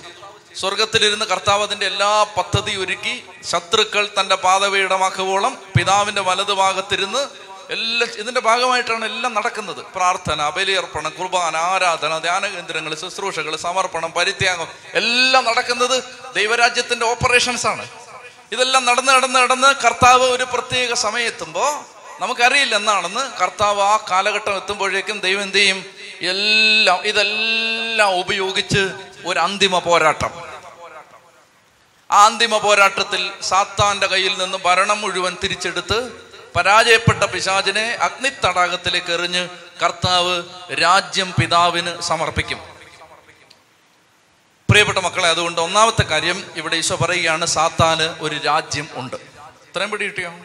സ്വർഗത്തിലിരുന്ന് 0.56 1.26
കർത്താവ് 1.26 1.64
അതിന്റെ 1.64 1.86
എല്ലാ 1.86 2.24
പദ്ധതി 2.38 2.76
ഒരുക്കി 2.76 3.24
ശത്രുക്കൾ 3.50 4.10
തന്റെ 4.20 4.36
പാതവീടമാക്കുവോളം 4.36 5.58
പിതാവിന്റെ 5.78 6.22
വലതുഭാഗത്തിരുന്ന് 6.22 7.22
എല്ലാ 7.70 8.08
ഇതിന്റെ 8.18 8.42
ഭാഗമായിട്ടാണ് 8.42 9.06
എല്ലാം 9.06 9.34
നടക്കുന്നത്. 9.34 9.82
പ്രാർത്ഥന 9.96 10.50
ബലിയർപ്പണം 10.50 11.12
കുർബാന 11.20 11.58
ആരാധന 11.58 12.18
ധ്യാന 12.18 12.48
കേന്ദ്രങ്ങൾ 12.48 12.96
ശുശ്രൂഷകൾ 12.96 13.56
സമർപ്പണം 13.56 14.12
പരിത്യാഗം 14.12 14.68
എല്ലാം 14.94 15.46
നടക്കുന്നത് 15.46 16.04
ദൈവരാജ്യത്തിന്റെ 16.36 17.06
ഓപ്പറേഷൻസ് 17.06 17.68
ആണ്. 17.68 17.88
ഇതെല്ലാം 18.52 18.86
നടന്ന് 18.86 19.12
നടന്ന് 19.12 19.40
നടന്ന് 19.40 19.76
കർത്താവ് 19.86 20.24
ഒരു 20.24 20.44
പ്രത്യേക 20.44 20.94
സമയത്തുമ്പോൾ 20.94 21.72
നമുക്കറിയില്ല 22.22 22.76
എന്നാണെന്ന് 22.76 23.40
കർത്താവ് 23.42 23.82
ആ 23.82 23.98
കാലഘട്ടം 24.12 24.56
എത്തുമ്പോഴേക്കും 24.56 25.20
ദൈവം 25.20 25.42
എന്ത് 25.42 25.58
ചെയ്യും? 25.58 25.86
എല്ലാം 26.22 27.06
ഇതെല്ലാം 27.06 28.20
ഉപയോഗിച്ച് 28.20 28.92
ഒരു 29.26 29.40
അന്തിമ 29.40 29.80
പോരാട്ടം. 29.80 30.50
ആ 32.12 32.26
അന്തിമ 32.26 32.58
പോരാട്ടത്തിൽ 32.58 33.32
സാത്താന്റെ 33.42 34.08
കയ്യിൽ 34.08 34.38
നിന്ന് 34.38 34.58
ഭരണം 34.58 35.02
മുഴുവൻ 35.02 35.38
തിരിച്ചെടുത്ത് 35.44 36.30
പരാജയപ്പെട്ട 36.56 37.24
പിശാചിനെ 37.24 37.98
അഗ്നി 38.02 38.30
തടാകത്തിലേക്ക് 38.30 39.12
എറിഞ്ഞ് 39.12 39.50
കർത്താവ് 39.84 40.44
രാജ്യം 40.74 41.34
പിതാവിന് 41.42 42.02
സമർപ്പിക്കും. 42.02 42.58
പ്രിയപ്പെട്ട 44.70 44.98
മക്കളെ 44.98 45.30
അതുകൊണ്ട് 45.30 45.62
ഒന്നാമത്തെ 45.62 46.04
കാര്യം 46.04 46.52
ഇവിടെ 46.56 46.76
ഈശോ 46.76 46.96
പറയുകയാണ് 46.96 47.46
സാത്താന് 47.46 48.16
ഒരു 48.20 48.36
രാജ്യം 48.36 48.90
ഉണ്ട്. 48.94 49.16
ഇത്രയും 49.16 49.92
പിടി 49.92 50.06
കിട്ടിയോ? 50.06 50.36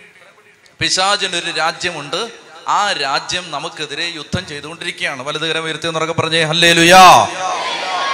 പിശാചിന് 0.80 1.36
ഒരു 1.36 1.50
രാജ്യമുണ്ട് 1.50 2.43
ആ 2.68 2.92
രാജ്യം 2.92 3.50
നമുക്കെതിരെ 3.50 4.04
യുദ്ധം 4.04 4.46
ചെയ്തുകൊണ്ടിരിക്കുകയാണ്. 4.46 5.22
വലതുകരം 5.22 5.64
ഉയർത്തി 5.64 5.88
എന്നൊക്കെ 5.88 6.12
പറഞ്ഞേ 6.12 6.42
ഹല്ലേ 6.42 6.72
ലുയാ 6.72 7.28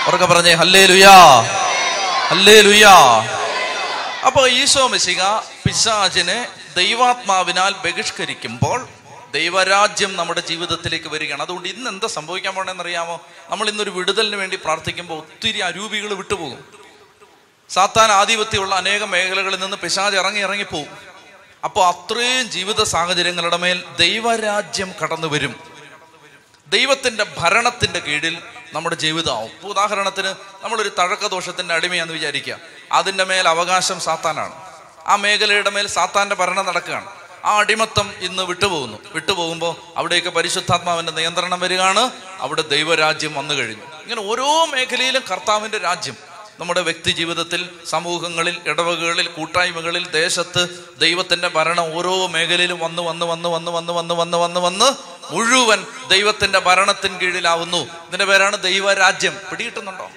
ഉറക്കെ 0.09 0.27
പറഞ്ഞേ 0.27 0.55
ഹല്ലേ 0.55 0.87
ലുയാ 0.87 1.41
ഹല്ലേ 2.29 2.61
ലുയാ 2.61 2.95
അപ്പൊ 4.27 4.49
ഈശോ 4.49 4.87
മിശിക 4.87 5.23
പിശാചിനെ 5.67 6.49
ദൈവാത്മാവിനാൽ 6.77 7.73
ബഹിഷ്കരിക്കുമ്പോൾ 7.73 8.89
ദൈവരാജ്യം 9.33 10.17
നമ്മുടെ 10.17 10.41
ജീവിതത്തിലേക്ക് 10.41 11.09
വരികയാണ്. 11.09 11.43
അതുകൊണ്ട് 11.43 11.69
ഇന്ന് 11.69 11.91
എന്താ 11.91 12.07
സംഭവിക്കാൻ 12.07 12.55
പോണെന്ന് 12.55 12.83
അറിയാമോ? 12.83 13.21
നമ്മൾ 13.51 13.69
ഇന്നൊരു 13.69 13.91
വിടുതലിന് 13.91 14.37
വേണ്ടി 14.37 14.57
പ്രാർത്ഥിക്കുമ്പോൾ 14.57 15.15
ഒത്തിരി 15.15 15.59
അരൂപികൾ 15.59 16.15
വിട്ടുപോകും. 16.15 16.65
സാത്താൻ 17.71 18.13
ആധിപത്യമുള്ള 18.13 18.75
അനേകം 18.75 19.11
മേഖലകളിൽ 19.11 19.61
നിന്ന് 19.61 19.77
പിശാജ് 19.77 20.17
ഇറങ്ങി 20.17 20.41
ഇറങ്ങിപ്പോവും 20.41 21.10
അപ്പോൾ 21.65 21.89
അത്രയും 21.89 22.51
ജീവിത 22.51 22.83
സാഹചര്യങ്ങളുടെ 22.83 23.57
മേൽ 23.57 23.85
ദൈവരാജ്യം 23.99 24.95
കടന്നു 25.03 25.27
വരും 25.27 25.57
ദൈവത്തിന്റെ 26.69 27.27
ഭരണത്തിന്റെ 27.39 27.99
കീഴിൽ 27.99 28.39
നമ്മുടെ 28.73 28.97
ജീവിതമാവും. 28.97 29.51
ഇപ്പോൾ 29.51 29.69
ഉദാഹരണത്തിന് 29.69 30.35
നമ്മളൊരു 30.63 30.89
തഴക്കദോഷത്തിന്റെ 30.89 31.75
അടിമയാണെന്ന് 31.75 32.15
വിചാരിക്കുക. 32.15 32.59
അതിന്റെ 32.93 33.25
മേൽ 33.25 33.49
അവകാശം 33.49 34.01
സാത്താനാണ്. 34.01 34.53
ആ 35.07 35.17
മേഖലയുടെ 35.17 35.71
മേൽ 35.71 35.87
സാത്താന്റെ 35.87 36.35
ഭരണം 36.35 36.67
നടക്കുകയാണ്. 36.67 37.07
ആ 37.45 37.59
അടിമത്തം 37.59 38.13
ഇന്ന് 38.21 38.43
വിട്ടുപോകുന്നു. 38.43 38.99
വിട്ടുപോകുമ്പോൾ 39.15 39.77
അവിടെയൊക്കെ 39.97 40.31
പരിശുദ്ധാത്മാവിന്റെ 40.31 41.13
നിയന്ത്രണം 41.13 41.61
വരികയാണ്. 41.61 42.11
അവിടെ 42.41 42.63
ദൈവരാജ്യം 42.63 43.35
വന്നു 43.35 43.55
കഴിഞ്ഞു. 43.55 43.83
ഇങ്ങനെ 44.03 44.23
ഓരോ 44.23 44.65
മേഖലയിലും 44.65 45.23
കർത്താവിന്റെ 45.31 45.79
രാജ്യം 45.79 46.30
നമ്മുടെ 46.61 46.81
വ്യക്തി 46.81 47.11
ജീവിതത്തിൽ 47.11 47.69
സമൂഹങ്ങളിൽ 47.87 48.57
ഇടവകകളിൽ 48.67 49.27
കൂട്ടായ്മകളിൽ 49.29 50.11
ദേശത്ത് 50.11 50.85
ദൈവത്തിന്റെ 50.99 51.49
ഭരണം 51.49 51.99
ഓരോ 51.99 52.27
മേഖലയിലും 52.27 52.79
വന്ന് 52.79 53.03
വന്ന് 53.03 53.27
വന്ന് 53.27 53.49
വന്ന് 53.49 53.71
വന്ന് 53.71 53.93
വന്ന് 53.93 54.15
വന്ന് 54.15 54.37
വന്ന് 54.37 54.61
വന്ന് 54.61 54.93
മുഴുവൻ 55.35 55.87
ദൈവത്തിന്റെ 56.11 56.59
ഭരണത്തിന് 56.59 57.21
കീഴിലാവുന്നു. 57.21 57.77
ഇതിന്റെ 57.77 58.25
പേരാണ് 58.25 58.63
ദൈവരാജ്യം. 58.63 59.37
പിടികിട്ടുന്നുണ്ടോ? 59.51 60.11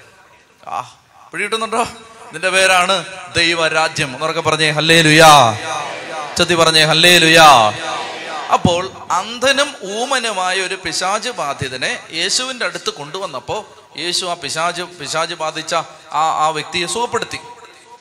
ആ 0.67 0.95
പിടികിട്ടുന്നുണ്ടോ? 1.32 1.82
ഇതിന്റെ 2.29 2.49
പേരാണ് 2.49 3.06
ദൈവരാജ്യം. 3.36 4.15
എന്നൊക്കെ 4.15 4.41
പറഞ്ഞേ 4.41 4.69
ഹല്ലേ 4.71 5.01
ലുയാ 5.01 5.58
ചത്തി 6.38 6.53
പറഞ്ഞേ 6.53 6.84
ഹല്ലേ 6.84 7.17
ലുയാ 7.17 7.71
അപ്പോൾ 8.53 8.91
അന്ധനും 9.12 9.75
ഊമനുമായ 9.84 10.62
ഒരു 10.62 10.75
പിശാജ് 10.86 11.29
ബാധിതനെ 11.29 11.99
യേശുവിന്റെ 12.13 12.65
അടുത്ത് 12.65 12.89
കൊണ്ടുവന്നപ്പോൾ 12.89 13.83
യേശു 13.97 14.25
ആ 14.25 14.34
പിശാജ് 14.34 14.82
പിശാജ് 14.82 15.34
ബാധിച്ച 15.34 15.73
ആ 16.12 16.45
ആ 16.45 16.47
വ്യക്തിയെ 16.47 16.88
സുഖപ്പെടുത്തി. 16.88 17.39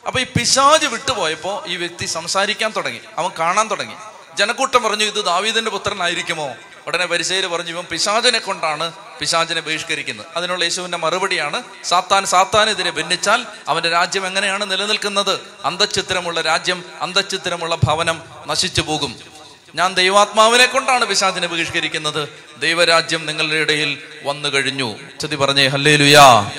അപ്പൊ 0.07 0.21
ഈ 0.21 0.25
പിശാജ് 0.25 0.87
വിട്ടുപോയപ്പോ 0.87 1.65
ഈ 1.67 1.77
വ്യക്തി 1.77 2.07
സംസാരിക്കാൻ 2.07 2.73
തുടങ്ങി. 2.77 3.01
അവൻ 3.19 3.31
കാണാൻ 3.39 3.71
തുടങ്ങി. 3.71 3.95
ജനക്കൂട്ടം 4.37 4.83
പറഞ്ഞു 4.83 5.05
ഇത് 5.05 5.25
ദാവീദിന്റെ 5.25 5.71
പുത്രനായിരിക്കുമോ? 5.71 6.55
ഉടനെ 6.87 7.07
പരിശയിൽ 7.07 7.47
പറഞ്ഞു 7.47 7.71
ഇവൻ 7.71 7.85
പിശാചിനെ 7.85 8.39
കൊണ്ടാണ് 8.39 8.93
പിശാചിനെ 9.21 9.61
ബഹിഷ്കരിക്കുന്നത്. 9.61 10.27
അതിനുള്ള 10.37 10.65
യേശുവിന്റെ 10.65 10.99
മറുപടിയാണ് 10.99 11.63
സാത്താൻ 11.85 12.27
സാത്താനെതിരെ 12.27 12.91
ഭിന്നിച്ചാൽ 12.91 13.47
അവന്റെ 13.69 13.91
രാജ്യം 13.91 14.27
എങ്ങനെയാണ് 14.27 14.71
നിലനിൽക്കുന്നത്? 14.71 15.41
അന്തച്ചിത്രമുള്ള 15.65 16.41
രാജ്യം 16.41 16.85
അന്തച്ചിത്രമുള്ള 17.01 17.75
ഭവനം 17.75 18.23
നശിച്ചു 18.47 18.81
പോകും. 18.81 19.32
ഞാൻ 19.75 19.95
ദൈവാത്മാവിനെ 19.95 20.67
കൊണ്ടാണ് 20.67 21.05
പിശാചിനെ 21.05 21.47
ബഹിഷ്കരിക്കുന്നത്. 21.47 22.29
ദൈവരാജ്യം 22.59 23.27
നിങ്ങളുടെ 23.27 23.55
ഇടയിൽ 23.55 24.03
വന്നു 24.25 24.49
കഴിഞ്ഞു. 24.49 24.97
ചതി 25.21 25.37
പറഞ്ഞേ 25.37 25.67
ഹല്ലേ 25.67 25.97
ലുയാ 25.97 26.51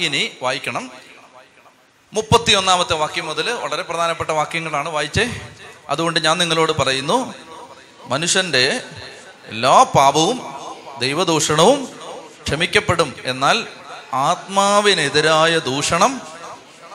ഇനി 0.00 0.30
വായിക്കണം. 0.42 0.90
മുപ്പത്തി 2.12 2.52
ഒന്നാമത്തെ 2.52 2.94
വാക്യം 2.94 3.26
മുതൽ 3.26 3.50
വളരെ 3.52 3.82
പ്രധാനപ്പെട്ട 3.82 4.30
വാക്യങ്ങളാണ് 4.30 4.88
വായിച്ചേ. 4.88 5.40
അതുകൊണ്ട് 5.88 6.20
ഞാൻ 6.20 6.38
നിങ്ങളോട് 6.38 6.72
പറയുന്നു 6.72 7.34
മനുഷ്യന്റെ 8.04 8.80
എല്ലാ 9.44 9.82
പാപവും 9.82 10.40
ദൈവദൂഷണവും 10.98 11.88
ക്ഷമിക്കപ്പെടും. 12.46 13.14
എന്നാൽ 13.24 13.66
ആത്മാവിനെതിരായ 14.12 15.58
ദൂഷണം 15.58 16.20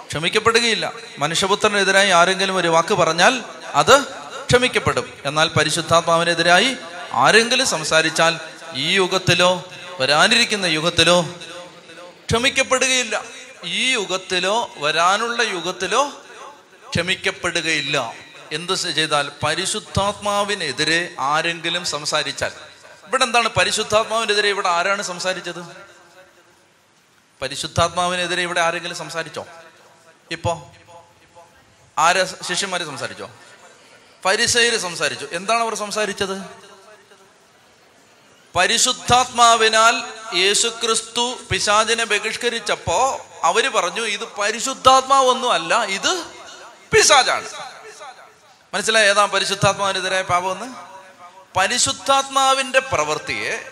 ക്ഷമിക്കപ്പെടുകയില്ല. 0.07 0.93
മനുഷ്യപുത്രനെതിരായി 1.19 2.09
ആരെങ്കിലും 2.09 2.57
ഒരു 2.57 2.67
വാക്ക് 2.67 2.93
പറഞ്ഞാൽ 2.93 3.43
അത് 3.73 4.20
ക്ഷമിക്കപ്പെടും. 4.51 5.13
എന്നാൽ 5.25 5.47
പരിശുദ്ധാത്മാവിനെതിരായി 5.47 6.77
ആരെങ്കിലും 7.11 7.67
സംസാരിച്ചാൽ 7.67 8.39
ഈ 8.73 8.95
യുഗത്തിലോ 8.95 9.63
വരാനിരിക്കുന്ന 9.99 10.65
യുഗത്തിലോ 10.65 11.21
ക്ഷമിക്കപ്പെടുകയില്ല. 12.31 13.23
ഈ 13.63 13.91
യുഗത്തിലോ 13.93 14.69
വരാനുള്ള 14.77 15.41
യുഗത്തിലോ 15.41 16.09
ക്ഷമിക്കപ്പെടുകയില്ല. 16.89 18.13
എന്ത് 18.51 18.73
ചെയ്താൽ 18.73 19.31
പരിശുദ്ധാത്മാവിനെതിരെ 19.43 21.09
ആരെങ്കിലും 21.19 21.85
സംസാരിച്ചാൽ. 21.85 22.51
ഇവിടെ 23.07 23.23
എന്താണ് 23.23 23.49
പരിശുദ്ധാത്മാവിനെതിരെ 23.49 24.49
ഇവിടെ 24.49 24.69
ആരാണ് 24.69 25.01
സംസാരിച്ചത്? 25.01 25.65
പരിശുദ്ധാത്മാവിനെതിരെ 27.41 28.41
ഇവിടെ 28.41 28.61
ആരെങ്കിലും 28.61 28.97
സംസാരിച്ചോ? 28.97 29.45
ഇപ്പോ 30.31 30.71
ആരാ 31.97 32.27
ശിഷ്യന്മാരെ 32.49 32.85
സംസാരിച്ചോ? 32.85 33.31
പരിസയര് 34.25 34.77
സംസാരിച്ചു. 34.77 35.27
എന്താണ് 35.31 35.61
അവർ 35.61 35.75
സംസാരിച്ചത്? 35.75 36.41
പരിശുദ്ധാത്മാവിനാൽ 38.55 40.03
യേശുക്രിസ്തു 40.37 41.39
പിശാചിനെ 41.51 42.03
ബഹിഷ്കരിച്ചപ്പോ 42.03 43.25
അവർ 43.43 43.67
പറഞ്ഞു 43.67 44.01
ഇത് 44.01 44.23
പരിശുദ്ധാത്മാവൊന്നും 44.23 45.51
അല്ല 45.51 45.83
ഇത് 45.83 46.25
പിശാചാണ്. 46.91 47.49
മനസ്സിലായി 48.73 49.07
ഏതാ 49.07 49.25
പരിശുദ്ധാത്മാവിനെതിരായ 49.25 50.21
പാപമെന്ന്? 50.21 50.73
പരിശുദ്ധാത്മാവിന്റെ 51.57 52.79
പ്രവൃത്തിയെ 52.79 53.69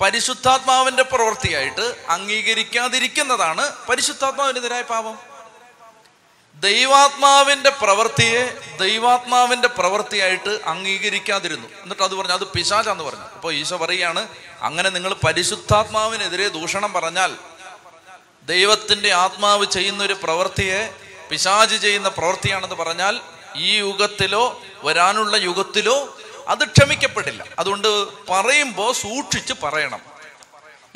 പരിശുദ്ധാത്മാവിന്റെ 0.00 1.02
പ്രവൃത്തിയായിട്ട് 1.02 1.96
അംഗീകരിക്കാതിരിക്കുന്നതാണ് 2.08 3.86
പരിശുദ്ധാത്മാവിനെതിരായ 3.86 4.82
പാപം. 4.82 5.31
ദൈവാത്മാവിന്റെ 6.62 7.70
പ്രവൃത്തിയെ 7.70 8.58
ദൈവാത്മാവിന്റെ 8.80 9.68
പ്രവൃത്തിയായിട്ട് 9.68 10.58
അംഗീകരിക്കാതിരുന്നു. 10.64 11.68
എന്നിട്ട് 11.82 12.02
അത് 12.02 12.14
പറഞ്ഞു 12.14 12.32
അത് 12.32 12.46
പിശാചാന്ന് 12.46 13.04
പറഞ്ഞു. 13.04 13.24
അപ്പൊ 13.24 13.52
ഈശോ 13.52 13.76
പറയുകയാണ് 13.76 14.28
അങ്ങനെ 14.62 14.90
നിങ്ങൾ 14.90 15.14
പരിശുദ്ധാത്മാവിനെതിരെ 15.26 16.48
ദൂഷണം 16.48 16.92
പറഞ്ഞാൽ 16.92 17.36
ദൈവത്തിന്റെ 18.46 19.12
ആത്മാവ് 19.12 19.64
ചെയ്യുന്ന 19.66 20.04
ഒരു 20.04 20.16
പ്രവൃത്തിയെ 20.22 20.94
പിശാജ് 21.30 21.76
ചെയ്യുന്ന 21.76 22.08
പ്രവൃത്തിയാണെന്ന് 22.08 22.74
പറഞ്ഞാൽ 22.74 23.20
ഈ 23.56 23.76
യുഗത്തിലോ 23.76 24.62
വരാനുള്ള 24.84 25.36
യുഗത്തിലോ 25.36 26.18
അത് 26.48 26.64
ക്ഷമിക്കപ്പെടില്ല. 26.64 27.44
അതുകൊണ്ട് 27.58 28.04
പറയുമ്പോൾ 28.28 28.92
സൂക്ഷിച്ച് 28.92 29.54
പറയണം. 29.62 30.00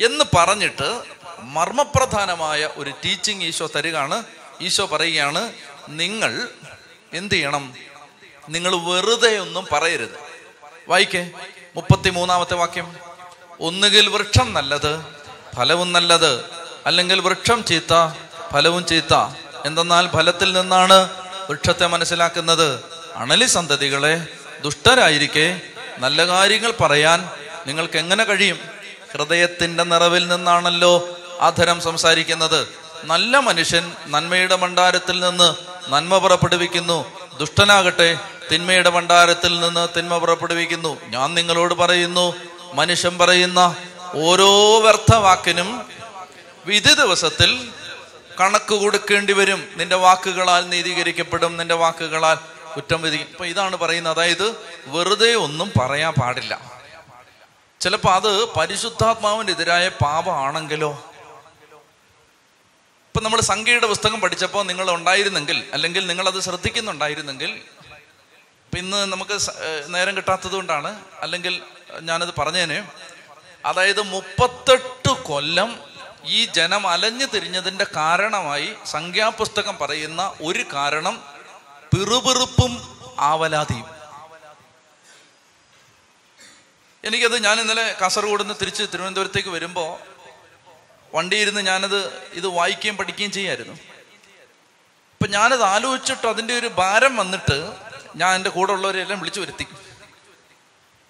എന്ന് 0.04 0.24
പറഞ്ഞിട്ട് 0.36 1.02
മർമ്മപ്രധാനമായ 1.40 2.68
ഒരു 2.76 2.90
ടീച്ചിങ് 3.04 3.42
ഈശോ 3.42 3.68
തരികയാണ്. 3.76 4.24
ഈശോ 4.60 4.86
പറയുകയാണ് 4.86 5.52
നിങ്ങൾ 5.88 6.48
എന്ത് 7.12 7.34
ചെയ്യണം 7.34 7.74
നിങ്ങൾ 8.48 8.76
വെറുതെ 8.76 9.38
ഒന്നും 9.38 9.66
പറയരുത്. 9.72 10.18
വായിക്കേ 10.88 11.30
മുപ്പത്തി 11.76 12.10
മൂന്നാമത്തെ 12.10 12.54
വാക്യം. 12.54 12.96
ഒന്നുകിൽ 13.60 14.08
വൃക്ഷം 14.08 14.52
നല്ലത് 14.52 15.04
ഫലവും 15.56 15.92
നല്ലത് 15.92 16.44
അല്ലെങ്കിൽ 16.86 17.20
വൃക്ഷം 17.20 17.64
ചീത്ത 17.64 18.18
ഫലവും 18.52 18.86
ചീത്ത. 18.86 19.14
എന്തെന്നാൽ 19.64 20.08
ഫലത്തിൽ 20.08 20.52
നിന്നാണ് 20.52 21.10
വൃക്ഷത്തെ 21.50 21.86
മനസ്സിലാക്കുന്നത്. 21.86 22.84
അണലി 23.14 23.44
സന്തതികളെ 23.44 24.26
ദുഷ്ടരായിരിക്കെ 24.60 25.60
നല്ല 25.98 26.26
കാര്യങ്ങൾ 26.26 26.72
പറയാൻ 26.80 27.30
നിങ്ങൾക്ക് 27.66 27.98
എങ്ങനെ 27.98 28.24
കഴിയും? 28.24 28.60
ഹൃദയത്തിന്റെ 29.12 29.84
നിറവിൽ 29.84 30.28
നിന്നാണല്ലോ 30.28 31.18
അധരം 31.40 31.80
സംസാരിക്കുന്നത്. 31.80 32.85
നല്ല 33.04 33.38
മനുഷ്യൻ 33.38 33.92
നന്മയുടെ 34.06 34.54
ഭണ്ഡാരത്തിൽ 34.54 35.20
നിന്ന് 35.20 35.54
നന്മ 35.90 36.18
പുറപ്പെടുവിക്കുന്നു. 36.18 37.18
ദുഷ്ടനാകട്ടെ 37.38 38.18
തിന്മയുടെ 38.52 38.90
ഭണ്ഡാരത്തിൽ 38.90 39.60
നിന്ന് 39.60 39.88
തിന്മ 39.96 40.18
പുറപ്പെടുവിക്കുന്നു. 40.18 41.00
ഞാൻ 41.04 41.34
നിങ്ങളോട് 41.34 41.74
പറയുന്നു 41.74 42.34
മനുഷ്യൻ 42.72 43.18
പറയുന്ന 43.18 43.76
ഓരോ 44.14 44.80
വ്യർത്ഥവാക്കിനും 44.80 45.88
വിധി 46.66 46.94
ദിവസത്തിൽ 46.94 47.70
കണക്ക് 48.40 48.74
കൊടുക്കേണ്ടി 48.74 49.32
വരും. 49.32 49.68
നിന്റെ 49.76 49.96
വാക്കുകളാൽ 49.96 50.68
നീതീകരിക്കപ്പെടും 50.68 51.56
നിന്റെ 51.56 51.74
വാക്കുകളാൽ 51.74 52.34
കുറ്റം 52.74 53.02
വിധി. 53.02 53.16
ഇപ്പൊ 53.16 53.46
ഇതാണ് 53.46 53.76
പറയുന്നത്. 53.76 54.12
അതായത് 54.12 54.56
വെറുതെ 54.86 55.34
ഒന്നും 55.34 55.72
പറയാൻ 55.80 56.12
പാടില്ല. 56.12 56.76
ചിലപ്പോൾ 57.80 58.14
അത് 58.14 58.44
പരിശുദ്ധാത്മാവിനെതിരായ 58.44 59.88
പാപമാണെങ്കിലോ 59.88 61.04
ഇപ്പൊ 63.16 63.24
നമ്മൾ 63.24 63.40
സംഖ്യയുടെ 63.40 63.86
പുസ്തകം 63.90 64.18
പഠിച്ചപ്പോൾ 64.22 64.62
നിങ്ങൾ 64.68 64.86
ഉണ്ടായിരുന്നെങ്കിൽ 64.94 65.58
അല്ലെങ്കിൽ 65.74 66.02
നിങ്ങളത് 66.08 66.38
ശ്രദ്ധിക്കുന്നുണ്ടായിരുന്നെങ്കിൽ 66.46 67.50
ഇന്ന് 68.72 68.98
നമുക്ക് 69.12 69.36
നേരം 69.94 70.16
കിട്ടാത്തത് 70.16 70.54
കൊണ്ടാണ് 70.56 70.90
അല്ലെങ്കിൽ 71.24 71.54
ഞാനത് 72.08 72.32
പറഞ്ഞേനെ. 72.38 72.78
അതായത് 73.64 74.02
മുപ്പത്തെട്ട് 74.14 75.12
കൊല്ലം 75.28 75.70
ഈ 76.36 76.40
ജനം 76.58 76.82
അലഞ്ഞു 76.94 77.26
തിരിഞ്ഞതിന്റെ 77.34 77.86
കാരണമായി 77.96 78.68
സംഖ്യാപുസ്തകം 78.94 79.78
പറയുന്ന 79.82 80.34
ഒരു 80.48 80.64
കാരണം 80.74 81.16
പിറുപിറുപ്പും 81.92 82.74
ആവലാതിയും. 83.30 83.88
എനിക്കത് 87.04 87.38
ഞാൻ 87.46 87.56
ഇന്നലെ 87.64 87.86
കാസർഗോഡ് 88.02 88.42
നിന്ന് 88.42 88.58
തിരിച്ച് 88.60 88.84
തിരുവനന്തപുരത്തേക്ക് 88.92 89.48
വരുമ്പോൾ 89.56 89.90
വണ്ടിയിരുന്ന് 91.14 91.60
ഞാനത് 91.60 92.28
ഇത് 92.32 92.46
വായിക്കുകയും 92.46 92.96
പഠിക്കുകയും 92.96 93.32
ചെയ്യായിരുന്നു. 93.32 93.72
അപ്പൊ 93.72 95.26
ഞാനത് 95.26 95.62
ആലോചിച്ചിട്ട് 95.62 96.26
അതിന്റെ 96.26 96.58
ഒരു 96.58 96.66
ഭാരം 96.66 97.16
വന്നിട്ട് 97.16 97.72
ഞാൻ 98.16 98.34
എന്റെ 98.34 98.50
കൂടെ 98.50 98.72
ഉള്ളവരെല്ലാം 98.72 99.18
വിളിച്ചു 99.18 99.40
വരുത്തി. 99.40 99.66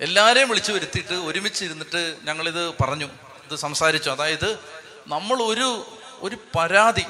എല്ലാവരെയും 0.00 0.48
വിളിച്ചു 0.48 0.72
വരുത്തിയിട്ട് 0.72 1.14
ഒരുമിച്ച് 1.14 1.64
ഇരുന്നിട്ട് 1.64 2.16
ഞങ്ങളിത് 2.22 2.74
പറഞ്ഞു. 2.82 3.06
ഇത് 3.50 3.56
സംസാരിച്ചു. 3.56 4.10
അതായത് 4.10 4.58
നമ്മൾ 5.06 5.42
ഒരു 5.42 5.86
ഒരു 6.18 6.36
പരാതി 6.58 7.06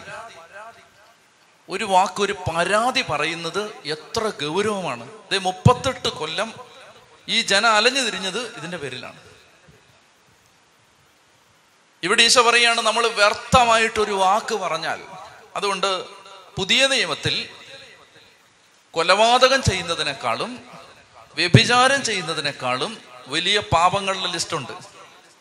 ഒരു 1.68 1.85
വാക്ക് 1.85 2.22
ഒരു 2.22 2.33
പരാതി 2.33 3.03
പറയുന്നത് 3.03 3.75
എത്ര 3.85 4.33
ഗൗരവമാണ്. 4.44 5.05
ഇത് 5.05 5.38
മുപ്പത്തെട്ട് 5.38 6.09
കൊല്ലം 6.09 6.55
ഈ 7.29 7.42
ജനം 7.42 7.72
അലഞ്ഞു 7.72 8.01
തിരിഞ്ഞത് 8.01 8.57
ഇതിന്റെ 8.57 8.77
പേരിലാണ്. 8.77 9.25
ഇവിടെ 12.06 12.22
ഈശോ 12.22 12.50
പറയുകയാണ് 12.50 12.80
നമ്മൾ 12.80 13.06
വ്യർത്ഥമായിട്ടൊരു 13.06 14.12
വാക്ക് 14.12 14.54
പറഞ്ഞാൽ 14.54 15.02
അതുകൊണ്ട് 15.56 16.04
പുതിയ 16.56 16.86
നിയമത്തിൽ 16.86 17.48
കൊലപാതകം 18.90 19.62
ചെയ്യുന്നതിനേക്കാളും 19.62 20.60
വ്യഭിചാരം 21.34 22.04
ചെയ്യുന്നതിനേക്കാളും 22.04 22.98
വലിയ 23.26 23.58
പാപങ്ങളുടെ 23.58 24.26
ലിസ്റ്റുണ്ട് 24.26 24.72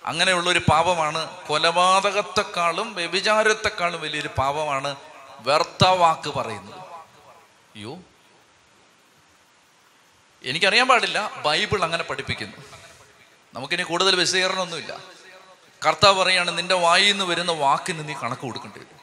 അങ്ങനെയുള്ളൊരു 0.06 0.60
പാപമാണ് 0.60 1.48
കൊലപാതകത്തെക്കാളും 1.48 2.96
വ്യഭിചാരത്തെക്കാളും 2.96 4.02
വലിയൊരു 4.02 4.30
പാപമാണ് 4.38 4.96
വ്യർത്ഥ 5.40 5.86
വാക്ക് 5.86 6.30
പറയുന്നത്. 6.30 6.80
അയ്യോ. 7.76 8.00
എനിക്കറിയാൻ 10.44 10.88
പാടില്ല 10.88 11.32
ബൈബിൾ 11.46 11.84
അങ്ങനെ 11.84 12.04
പഠിപ്പിക്കുന്നു. 12.04 12.58
നമുക്കിനി 13.54 13.84
കൂടുതൽ 13.84 14.16
വിശദീകരണമൊന്നുമില്ല. 14.16 15.15
കർത്താവ് 15.84 16.24
പറയാണ് 16.24 16.58
നിന്റെ 16.58 16.76
വായിൽ 16.76 17.12
നിന്ന് 17.12 17.26
വരുന്ന 17.26 17.52
വാക്കിന് 17.52 18.10
നീ 18.10 18.14
കണക്ക് 18.14 18.42
കൊടുക്കേണ്ടി 18.42 18.80
വരും. 18.80 19.00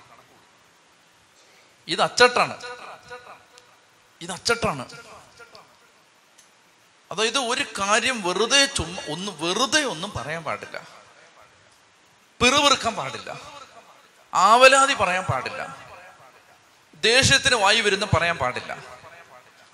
ഇത് 1.89 2.03
അച്ചട്ടാണ്. 2.03 2.57
ഇത് 4.21 4.33
അച്ചട്ടാണ്. 4.33 4.89
അതായത് 7.13 7.39
ഒരു 7.39 7.63
കാര്യം 7.63 8.23
വെറുതെ 8.23 8.65
ചുമ്മാ 8.65 9.03
ഒന്ന് 9.09 9.33
വെറുതെ 9.33 9.85
ഒന്നും 9.85 10.13
പറയാൻ 10.17 10.45
പാടില്ല. 10.45 10.89
പിറുപിറുക്കാൻ 12.41 12.95
പാടില്ല. 12.95 13.41
ആവലാതി 14.35 14.95
പറയാൻ 14.95 15.25
പാടില്ല. 15.25 15.77
ദേഷ്യത്തിന് 16.95 17.55
വായി 17.55 17.81
വരുന്ന 17.81 18.05
പറയാൻ 18.05 18.39
പാടില്ല. 18.39 18.77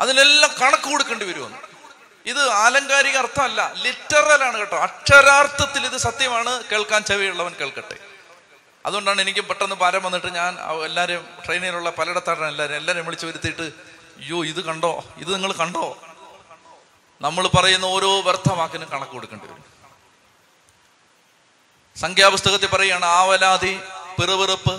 അതിനെല്ലാം 0.00 0.54
കണക്ക് 0.60 0.84
കൊടുക്കേണ്ടി 0.84 1.24
വരുമെന്ന്. 1.24 1.67
ഇത് 2.30 2.48
ആലങ്കാരിക 2.50 3.16
അർത്ഥമല്ല 3.16 3.72
ലിറ്ററലാണ് 3.72 4.58
കേട്ടോ. 4.58 4.78
അക്ഷരാർത്ഥത്തിൽ 4.78 5.86
ഇത് 5.86 5.96
സത്യമാണ്. 5.96 6.64
കേൾക്കാൻ 6.72 7.02
ചെവിയുള്ളവൻ 7.04 7.52
കേൾക്കട്ടെ. 7.60 7.96
അതുകൊണ്ടാണ് 8.86 9.20
എനിക്ക് 9.20 9.40
പെട്ടെന്ന് 9.40 9.76
പാരം 9.76 10.02
വന്നിട്ട് 10.02 10.26
ഞാൻ 10.26 10.58
എല്ലാവരും 10.84 11.28
ട്രെയിനിലുള്ള 11.46 11.90
പലയിടത്താണ് 11.90 12.44
എല്ലാവരും 12.44 12.76
എല്ലാവരും 12.76 13.04
വിളിച്ചു 13.04 13.26
വരുത്തിയിട്ട് 13.26 13.62
അയ്യോ 13.62 14.44
ഇത് 14.44 14.64
കണ്ടോ? 14.64 15.04
ഇത് 15.16 15.34
നിങ്ങൾ 15.34 15.52
കണ്ടോ? 15.52 15.98
നമ്മൾ 17.20 17.46
പറയുന്ന 17.46 17.84
ഓരോ 17.84 18.20
വ്യർത്ഥവാക്കിനും 18.20 18.88
കണക്ക് 18.92 19.12
കൊടുക്കേണ്ടി 19.12 19.46
വരും. 19.46 19.64
സംഖ്യാപുസ്തകത്തിൽ 21.96 22.66
പറയുകയാണ് 22.66 23.04
ആവലാതി 23.04 23.80
പിറുപിറുപ്പ് 24.20 24.74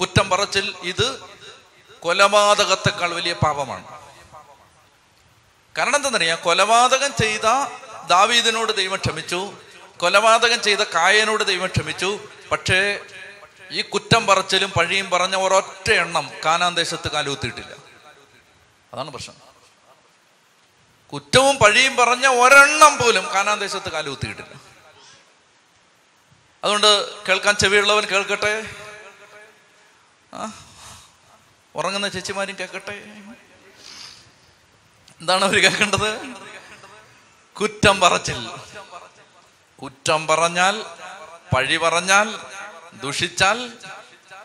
കുറ്റം 0.00 0.30
പറച്ചിൽ 0.30 0.74
ഇത് 0.82 1.20
കൊലപാതകത്തെക്കാൾ 2.00 3.14
വലിയ 3.14 3.32
പാപമാണ്. 3.32 4.05
കാരണം 5.78 5.96
എന്താണെന്നറിയാം? 5.96 6.38
കൊലപാതകം 6.42 7.12
ചെയ്ത 7.16 7.40
ദാവീദിനോട് 8.06 8.76
ദൈവം 8.76 8.96
ക്ഷമിച്ചു. 8.96 9.54
കൊലപാതകം 9.96 10.62
ചെയ്ത 10.62 10.78
കായനോട് 10.78 11.44
ദൈവം 11.44 11.66
ക്ഷമിച്ചു. 11.66 12.28
പക്ഷേ 12.52 13.00
ഈ 13.70 13.82
കുറ്റം 13.82 14.26
പറച്ചിലും 14.26 14.70
പഴിയും 14.70 15.10
പറഞ്ഞ 15.10 15.36
ഒരൊറ്റ 15.36 15.92
എണ്ണം 15.92 16.30
കാനാന് 16.44 16.76
ദേശത്ത് 16.76 17.10
കാലുകുത്തിയിട്ടില്ല. 17.10 17.72
അതാണ് 18.92 19.10
പ്രശ്നം. 19.10 19.36
കുറ്റവും 21.12 21.56
പഴിയും 21.56 21.96
പറഞ്ഞ 21.96 22.26
ഒരെണ്ണം 22.26 22.96
പോലും 22.96 23.34
കാനാന് 23.34 23.60
ദേശത്ത് 23.60 23.88
കാലുകുത്തിയിട്ടില്ല. 23.88 24.60
അതുകൊണ്ട് 26.64 27.22
കേൾക്കാൻ 27.26 27.54
ചെവിയുള്ളവൻ 27.54 28.04
കേൾക്കട്ടെ? 28.04 28.70
ഉറങ്ങുന്ന 31.74 32.08
ചേച്ചിമാരും 32.08 32.56
കേൾക്കട്ടെ? 32.60 33.25
എന്താണ് 35.20 35.44
അവർ 35.44 35.62
കേൾക്കേണ്ടത്? 35.62 36.10
കുറ്റം 37.60 38.00
പറച്ചിൽ. 38.00 38.50
കുറ്റം 39.82 40.26
പറഞ്ഞാൽ 40.26 40.84
പഴി 41.54 41.76
പറഞ്ഞാൽ 41.76 42.38
ദുഷിച്ചാൽ 43.02 43.72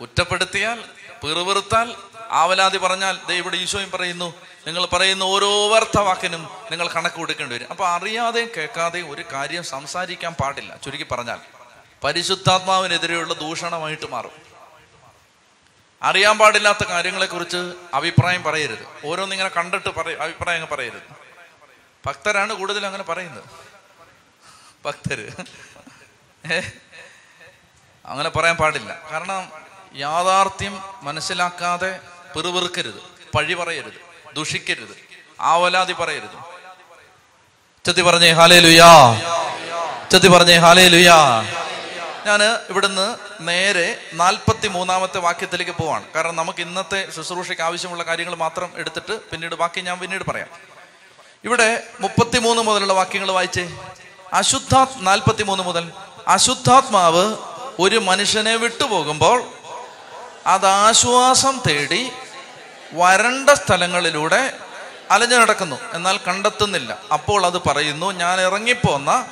കുറ്റപ്പെടുത്തിയാൽ 0.01 0.83
പിറുപിറുത്താൽ 1.23 1.95
ആവലാതി 2.31 2.77
പറഞ്ഞാൽ 2.77 3.19
ദേ 3.27 3.35
ഇവിടെ 3.35 3.57
ഈശോയും 3.57 3.91
പറയുന്നു 3.91 4.33
നിങ്ങൾ 4.67 4.85
പറയുന്ന 4.85 5.23
ഓരോ 5.23 5.67
വാക്കിനും 6.03 6.49
നിങ്ങൾ 6.71 6.87
കണക്ക് 6.87 7.15
കൊടുക്കേണ്ടി 7.15 7.55
വരും. 7.55 7.67
അപ്പൊ 7.69 7.87
അറിയാതെയും 7.87 8.49
കേൾക്കാതെയും 8.57 9.11
ഒരു 9.11 9.23
കാര്യം 9.33 9.63
സംസാരിക്കാൻ 9.63 10.33
പാടില്ല 10.33 10.77
ചുരുക്കി 10.77 11.05
പറഞ്ഞാൽ. 11.11 11.39
പരിശുദ്ധാത്മാവിനെതിരെയുള്ള 12.03 13.33
ദൂഷണമായിട്ട് 13.33 14.11
മാറും. 14.11 14.50
അറിയാൻ 16.03 16.37
പാടില്ലാത്ത 16.37 16.83
കാര്യങ്ങളെക്കുറിച്ച് 16.83 17.73
അഭിപ്രായം 17.93 18.43
പറയരുത്. 18.43 19.07
ഓരോന്നിങ്ങനെ 19.07 19.49
കണ്ടിട്ട് 19.49 19.89
പറയ 19.89 20.15
അഭിപ്രായം 20.15 20.67
പറയരുത്. 20.71 21.15
ഭക്തരാണ് 22.05 22.53
കൂടുതൽ 22.53 22.85
അങ്ങനെ 22.85 23.03
പറയുന്നത്. 23.03 23.43
ഭക്തര്. 24.85 25.31
അങ്ങനെ 28.05 28.29
പറയാൻ 28.29 28.55
പാടില്ല. 28.55 28.99
കാരണം 29.11 29.51
യാഥാർത്ഥ്യം 29.95 30.83
മനസ്സിലാക്കാതെ 31.01 31.99
പിറുപിറുക്കരുത്. 32.35 33.01
പഴി 33.35 33.53
പറയരുത്. 33.53 34.33
ദുഷിക്കരുത്. 34.33 34.97
ആവലാതി 35.41 35.93
പറയരുത്. 35.93 36.61
ചെത്തി 37.85 38.01
പറഞ്ഞേ 38.01 38.31
ഹാലേ 38.31 38.59
ലുയാ 38.59 39.15
ചെത്തി 40.11 40.27
പറഞ്ഞേ 40.27 40.57
ഹാലേ 40.57 40.87
ലുയാ 40.87 41.15
ഞാൻ 42.25 42.43
ഇവിടുന്ന് 42.43 43.15
നേരെ 43.41 43.97
നാൽപ്പത്തി 44.13 44.67
മൂന്നാമത്തെ 44.67 45.19
വാക്യത്തിലേക്ക് 45.19 45.71
പോവാണ്. 45.71 46.03
കാരണം 46.15 46.35
നമുക്ക് 46.35 46.59
ഇന്നത്തെ 46.59 47.07
ശുശ്രൂഷയ്ക്ക് 47.15 47.61
ആവശ്യമുള്ള 47.61 48.03
കാര്യങ്ങൾ 48.03 48.35
മാത്രം 48.35 48.73
എടുത്തിട്ട് 48.75 49.21
പിന്നീട് 49.21 49.55
ബാക്കി 49.55 49.81
ഞാൻ 49.81 49.99
പിന്നീട് 49.99 50.23
പറയാം. 50.23 50.47
ഇവിടെ 51.43 51.83
മുപ്പത്തിമൂന്ന് 51.99 52.63
മുതലുള്ള 52.63 52.93
വാക്യങ്ങൾ 52.93 53.31
വായിച്ചേ. 53.31 53.77
അശുദ്ധാത് 54.33 54.89
നാൽപ്പത്തി 54.99 55.43
മൂന്ന് 55.43 55.63
മുതൽ. 55.63 55.91
അശുദ്ധാത്മാവ് 56.27 57.37
ഒരു 57.79 57.97
മനുഷ്യനെ 57.97 58.55
വിട്ടുപോകുമ്പോൾ 58.55 59.43
അത് 60.47 60.65
ആശ്വാസം 60.65 61.61
തേടി 61.67 62.11
വരണ്ട 62.93 63.49
സ്ഥലങ്ങളിലൂടെ 63.49 64.53
അലഞ്ഞു 65.11 65.35
നടക്കുന്നു. 65.35 65.79
എന്നാൽ 65.93 66.19
കണ്ടെത്തുന്നില്ല. 66.27 66.97
അപ്പോൾ 67.13 67.45
അത് 67.45 67.61
പറയുന്നു 67.61 68.11
ഞാൻ 68.11 68.41
ഇറങ്ങിപ്പോന്ന 68.41 69.25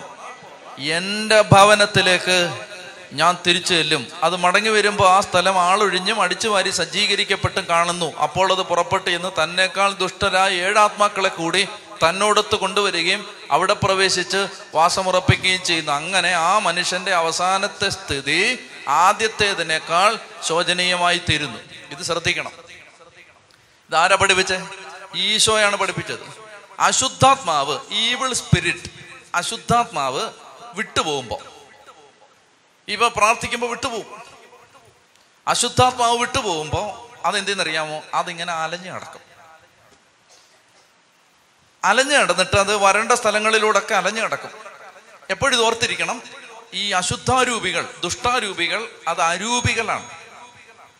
എന്റെ 0.80 1.42
ഭവനത്തിലേക്ക് 1.42 2.69
ഞാൻ 3.14 3.38
തിരിച്ചു 3.48 3.74
ചെല്ലും. 3.74 4.08
അത് 4.24 4.36
മടങ്ങി 4.36 4.70
വരുമ്പോൾ 4.70 5.10
ആ 5.10 5.20
സ്ഥലം 5.20 5.60
ആളൊഴിഞ്ഞും 5.60 6.22
അടിച്ചു 6.22 6.48
വാരി 6.48 6.70
സജ്ജീകരിക്കപ്പെട്ടും 6.70 7.66
കാണുന്നു. 7.70 8.16
അപ്പോൾ 8.16 8.52
അത് 8.52 8.62
പുറപ്പെട്ട് 8.62 9.10
എന്ന് 9.10 9.44
തന്നെക്കാൾ 9.44 9.94
ദുഷ്ടരായ 9.94 10.52
ഏഴാത്മാക്കളെ 10.52 11.30
കൂടി 11.30 11.68
തന്നോടൊത്ത് 12.10 12.56
കൊണ്ടുവരികയും 12.56 13.26
അവിടെ 13.52 13.74
പ്രവേശിച്ച് 13.74 14.48
വാസമുറപ്പിക്കുകയും 14.76 15.64
ചെയ്യുന്നു. 15.64 15.92
അങ്ങനെ 15.92 16.32
ആ 16.32 16.60
മനുഷ്യന്റെ 16.60 17.14
അവസാനത്തെ 17.14 17.90
സ്ഥിതി 17.90 18.60
ആദ്യത്തേതിനേക്കാൾ 18.88 20.18
ശോചനീയമായി 20.48 21.22
തീരുന്നു. 21.30 21.58
ഇത് 21.92 22.04
ശ്രദ്ധിക്കണം. 22.04 22.52
ഇതാരാ 23.90 24.16
പഠിപ്പിച്ചേ? 24.16 24.68
ഈശോയാണ് 25.16 25.76
പഠിപ്പിച്ചത്. 25.76 26.50
അശുദ്ധാത്മാവ് 26.80 27.80
ഈവിൾ 27.92 28.34
സ്പിരിറ്റ് 28.34 28.92
അശുദ്ധാത്മാവ് 29.36 30.30
വിട്ടുപോകുമ്പോ 30.74 31.40
ഇവ 32.90 33.08
പ്രാർത്ഥിക്കുമ്പോൾ 33.08 33.70
വിട്ടുപോകും 33.70 34.22
അശുദ്ധാത്മാവ് 35.48 36.18
വിട്ടുപോകുമ്പോൾ 36.18 37.10
അതെന്തെന്നറിയാമോ? 37.28 38.04
അതിങ്ങനെ 38.14 38.54
അലഞ്ഞു 38.54 38.92
കിടക്കും 38.92 39.22
അലഞ്ഞു 41.84 42.18
കിടന്നിട്ട് 42.18 42.56
അത് 42.56 42.76
വരണ്ട 42.76 43.12
സ്ഥലങ്ങളിലൂടെയൊക്കെ 43.12 43.96
അലഞ്ഞു 43.96 44.22
കിടക്കും 44.22 44.50
എപ്പോഴും 45.30 45.66
ഓർത്തിരിക്കണം. 45.66 46.22
ഈ 46.74 46.92
അശുദ്ധാരൂപികൾ 46.92 47.94
ദുഷ്ടാരൂപികൾ 48.04 48.90
അത് 49.08 49.22
അരൂപികളാണ്. 49.22 50.10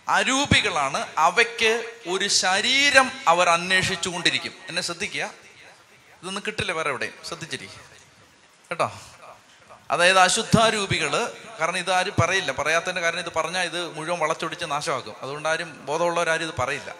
അരൂപികളാണ് 0.08 1.08
അവയ്ക്ക് 1.18 1.94
ഒരു 2.08 2.28
ശരീരം 2.28 3.12
അവർ 3.28 3.50
അന്വേഷിച്ചുകൊണ്ടിരിക്കും. 3.50 4.54
എന്നെ 4.68 4.82
ശ്രദ്ധിക്കുക. 4.82 5.24
ഇതൊന്നും 6.24 6.44
കിട്ടില്ല 6.48 6.72
വേറെ 6.72 6.90
എവിടെയും. 6.90 7.14
ശ്രദ്ധിച്ചിരിക്കും 7.28 7.82
കേട്ടോ? 8.70 9.00
അതായത് 9.92 10.20
അശുദ്ധാരൂപികൾ 10.20 11.34
കാരണം 11.60 11.78
ഇത് 11.78 11.92
ആരും 11.92 12.14
പറയില്ല. 12.22 12.52
പറയാത്തതിന്റെ 12.52 13.02
കാരണം 13.02 13.20
ഇത് 13.20 13.34
പറഞ്ഞാൽ 13.36 13.66
ഇത് 13.66 13.94
മുഴുവൻ 13.94 14.20
വളച്ചൊടിച്ച് 14.20 14.66
നാശമാക്കും. 14.66 15.16
അതുകൊണ്ട് 15.22 15.50
ആരും 15.50 15.86
ബോധമുള്ളവരാരും 15.86 16.48
ഇത് 16.48 16.54
പറയില്ല. 16.60 16.96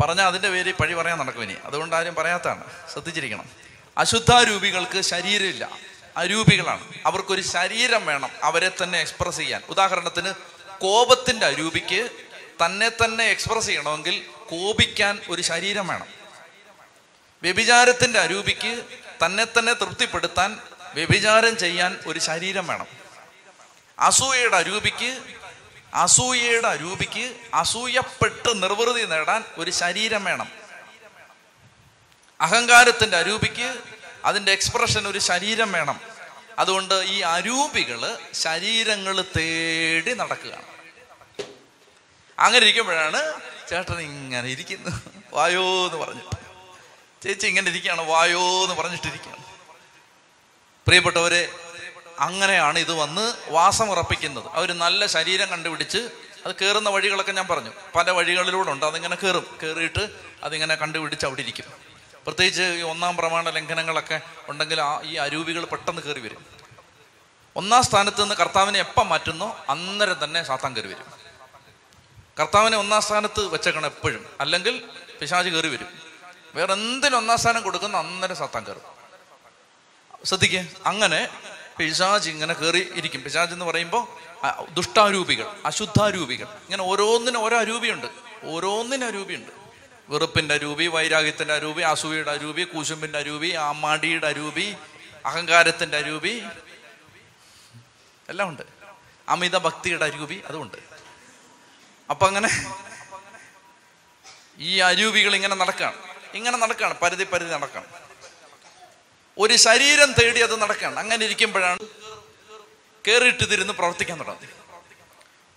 പറഞ്ഞാൽ 0.00 0.26
അതിന്റെ 0.26 0.50
പേര് 0.50 0.74
പഴി 0.74 0.94
പറയാൻ 0.94 1.18
നടക്കും 1.18 1.42
ഇനി. 1.42 1.54
അതുകൊണ്ട് 1.64 1.96
ആരും 1.96 2.14
പറയാത്തതാണ്. 2.14 2.64
ശ്രദ്ധിച്ചിരിക്കണം. 2.92 3.44
അശുദ്ധാരൂപികൾക്ക് 3.98 5.00
ശരീരമില്ല. 5.00 5.68
അരൂപികളാണ്. 6.16 6.94
അവർക്കൊരു 7.06 7.40
ശരീരം 7.40 8.06
വേണം 8.06 8.30
അവരെ 8.42 8.70
തന്നെ 8.82 9.00
എക്സ്പ്രസ് 9.00 9.36
ചെയ്യാൻ. 9.36 9.62
ഉദാഹരണത്തിന് 9.68 10.32
കോപത്തിന്റെ 10.80 11.46
അരൂപിക്ക് 11.46 12.10
തന്നെ 12.64 12.88
തന്നെ 12.88 13.24
എക്സ്പ്രസ് 13.24 13.66
ചെയ്യണമെങ്കിൽ 13.66 14.26
കോപിക്കാൻ 14.50 15.20
ഒരു 15.28 15.42
ശരീരം 15.42 15.88
വേണം. 15.88 16.06
വ്യഭിചാരത്തിന്റെ 17.42 18.18
അരൂപിക്ക് 18.18 18.84
തന്നെ 19.26 19.44
തന്നെ 19.44 19.72
തൃപ്തിപ്പെടുത്താൻ 19.72 20.60
വ്യഭിചാരം 20.94 21.56
ചെയ്യാൻ 21.56 21.98
ഒരു 22.06 22.18
ശരീരം 22.18 22.66
വേണം. 22.66 22.86
അസൂയയുടെ 23.98 24.56
അരൂപിക്ക് 24.56 25.18
അസൂയയുടെ 25.94 26.68
അരൂപിക്ക് 26.68 27.36
അസൂയപ്പെട്ട് 27.54 28.62
നിർവൃതി 28.62 29.02
നേടാൻ 29.02 29.44
ഒരു 29.58 29.70
ശരീരം 29.70 30.24
വേണം. 30.24 30.48
അഹങ്കാരത്തിന്റെ 32.40 33.16
അരൂപിക്ക് 33.16 33.80
അതിന്റെ 34.24 34.52
എക്സ്പ്രഷൻ 34.52 35.08
ഒരു 35.08 35.18
ശരീരം 35.18 35.72
വേണം. 35.72 36.00
അതുകൊണ്ട് 36.58 36.94
ഈ 36.94 37.20
അരൂപികൾ 37.20 38.18
ശരീരങ്ങൾ 38.34 39.24
തേടി 39.36 40.14
നടക്കുകയാണ്. 40.14 40.64
അങ്ങനെ 42.38 42.64
ഇരിക്കുമ്പോഴാണ് 42.64 43.34
ചേട്ടൻ 43.70 44.00
ഇങ്ങനെ 44.00 44.48
ഇരിക്കുന്നു 44.48 44.90
വായോ 45.32 45.62
എന്ന് 45.62 45.96
പറഞ്ഞിട്ട്. 45.96 46.36
ചേച്ചി 47.22 47.46
ഇങ്ങനെ 47.46 47.70
ഇരിക്കുകയാണ് 47.70 48.00
വായോ 48.00 48.40
എന്ന് 48.40 48.74
പറഞ്ഞിട്ടിരിക്കുകയാണ്. 48.74 49.39
പ്രിയപ്പെട്ടവരെ 50.86 51.52
അങ്ങനെയാണ് 52.18 52.78
ഇത് 52.78 52.92
വന്ന് 52.92 53.34
വാസം 53.48 53.90
ഉറപ്പിക്കുന്നത് 53.90 54.44
അവർ 54.52 54.72
നല്ല 54.72 55.06
ശരീരം 55.06 55.48
കണ്ടുപിടിച്ച് 55.48 56.10
അത് 56.46 56.54
കയറുന്ന 56.54 56.90
വഴികളൊക്കെ 56.90 57.32
ഞാൻ 57.32 57.46
പറഞ്ഞു. 57.46 57.70
പല 57.94 58.10
വഴികളിലൂടെ 58.10 58.70
ഉണ്ട്. 58.70 58.86
അതിങ്ങനെ 58.86 59.16
കയറും 59.16 59.58
കയറിയിട്ട് 59.62 60.10
അതിങ്ങനെ 60.42 60.74
കണ്ടുപിടിച്ച് 60.74 61.26
അവിടെ 61.26 61.40
ഇരിക്കും. 61.40 61.64
പ്രത്യേകിച്ച് 62.26 62.62
ഈ 62.62 62.82
ഒന്നാം 62.82 63.16
പ്രമാണ 63.16 63.50
ലംഘനങ്ങളൊക്കെ 63.50 64.20
ഉണ്ടെങ്കിൽ 64.48 64.80
ആ 64.80 65.00
ഈ 65.02 65.14
അരൂപികൾ 65.14 65.64
പെട്ടെന്ന് 65.64 66.02
കയറി 66.02 66.20
വരും. 66.20 66.46
ഒന്നാം 67.56 67.82
സ്ഥാനത്ത് 67.82 68.22
നിന്ന് 68.22 68.34
കർത്താവിനെ 68.34 68.78
എപ്പം 68.78 69.08
മാറ്റുന്നോ 69.08 69.64
അന്നേരം 69.68 70.24
തന്നെ 70.24 70.42
സാത്താൻ 70.42 70.76
കയറി 70.76 70.86
വരും. 70.86 71.12
കർത്താവിനെ 72.40 72.76
ഒന്നാം 72.76 73.02
സ്ഥാനത്ത് 73.02 73.40
വെച്ചേക്കണം 73.40 73.86
എപ്പോഴും. 73.86 74.26
അല്ലെങ്കിൽ 74.40 74.84
പിശാജ് 75.20 75.48
കയറി 75.48 75.68
വരും. 75.68 75.88
വേറെ 76.54 76.72
എന്തിനും 76.72 77.16
ഒന്നാം 77.16 77.38
സ്ഥാനം 77.38 77.62
കൊടുക്കുന്ന 77.62 77.96
അന്നേരം 77.96 78.36
സാത്താൻ 78.36 78.64
കയറും 78.64 78.99
ശ്രദ്ധിക്കേ. 80.24 80.66
അങ്ങനെ 80.86 81.28
പിശാജ് 81.78 82.30
ഇങ്ങനെ 82.30 82.54
കയറി 82.54 82.92
ഇരിക്കും. 82.94 83.22
പിശാജ് 83.24 83.52
എന്ന് 83.52 83.64
പറയുമ്പോൾ 83.64 84.02
ദുഷ്ടാരൂപികൾ 84.70 85.46
അശുദ്ധാരൂപികൾ. 85.66 86.44
ഇങ്ങനെ 86.44 86.82
ഓരോന്നിനും 86.82 87.40
ഓരോ 87.40 87.58
അരൂപിയുണ്ട്. 87.58 88.06
ഓരോന്നിനും 88.44 89.06
അരൂപിയുണ്ട്. 89.06 89.50
വെറുപ്പിന്റെ 90.08 90.54
അരൂപി 90.54 90.86
വൈരാഗ്യത്തിന്റെ 90.86 91.54
അരൂപി 91.54 91.82
അസൂയയുടെ 91.82 92.30
അരൂപി 92.30 92.62
കൂശുമ്പിന്റെ 92.62 93.18
അരൂപി 93.18 93.48
ആമാടിയുടെ 93.48 94.26
അരൂപി 94.26 94.76
അഹങ്കാരത്തിന്റെ 95.26 95.96
അരൂപി. 95.96 96.42
എല്ലാം 98.28 98.48
ഉണ്ട്. 98.48 98.62
അമിത 99.28 99.58
ഭക്തിയുടെ 99.58 100.04
അരൂപി 100.04 100.42
അതുമുണ്ട് 100.46 100.76
അപ്പൊ 102.10 102.26
അങ്ങനെ 102.26 102.48
ഈ 104.58 104.78
അരൂപികൾ 104.78 105.34
ഇങ്ങനെ 105.34 105.56
നടക്കുകയാണ് 105.56 105.94
ഇങ്ങനെ 106.34 106.56
നടക്കുകയാണ് 106.56 106.94
പരിധി 106.94 107.24
പരിധി 107.24 107.50
നടക്കണം. 107.50 107.99
ഒരു 109.38 109.54
ശരീരം 109.66 110.10
തേടി 110.18 110.40
അത് 110.46 110.62
നടക്കണം 110.62 110.98
അങ്ങനെ 110.98 111.22
ഇരിക്കുമ്പോഴാണ് 111.24 111.84
കയറിയിട്ട് 113.06 113.44
തിരുന്ന് 113.50 113.72
പ്രവർത്തിക്കാൻ 113.72 114.18
തുടങ്ങി 114.18 114.48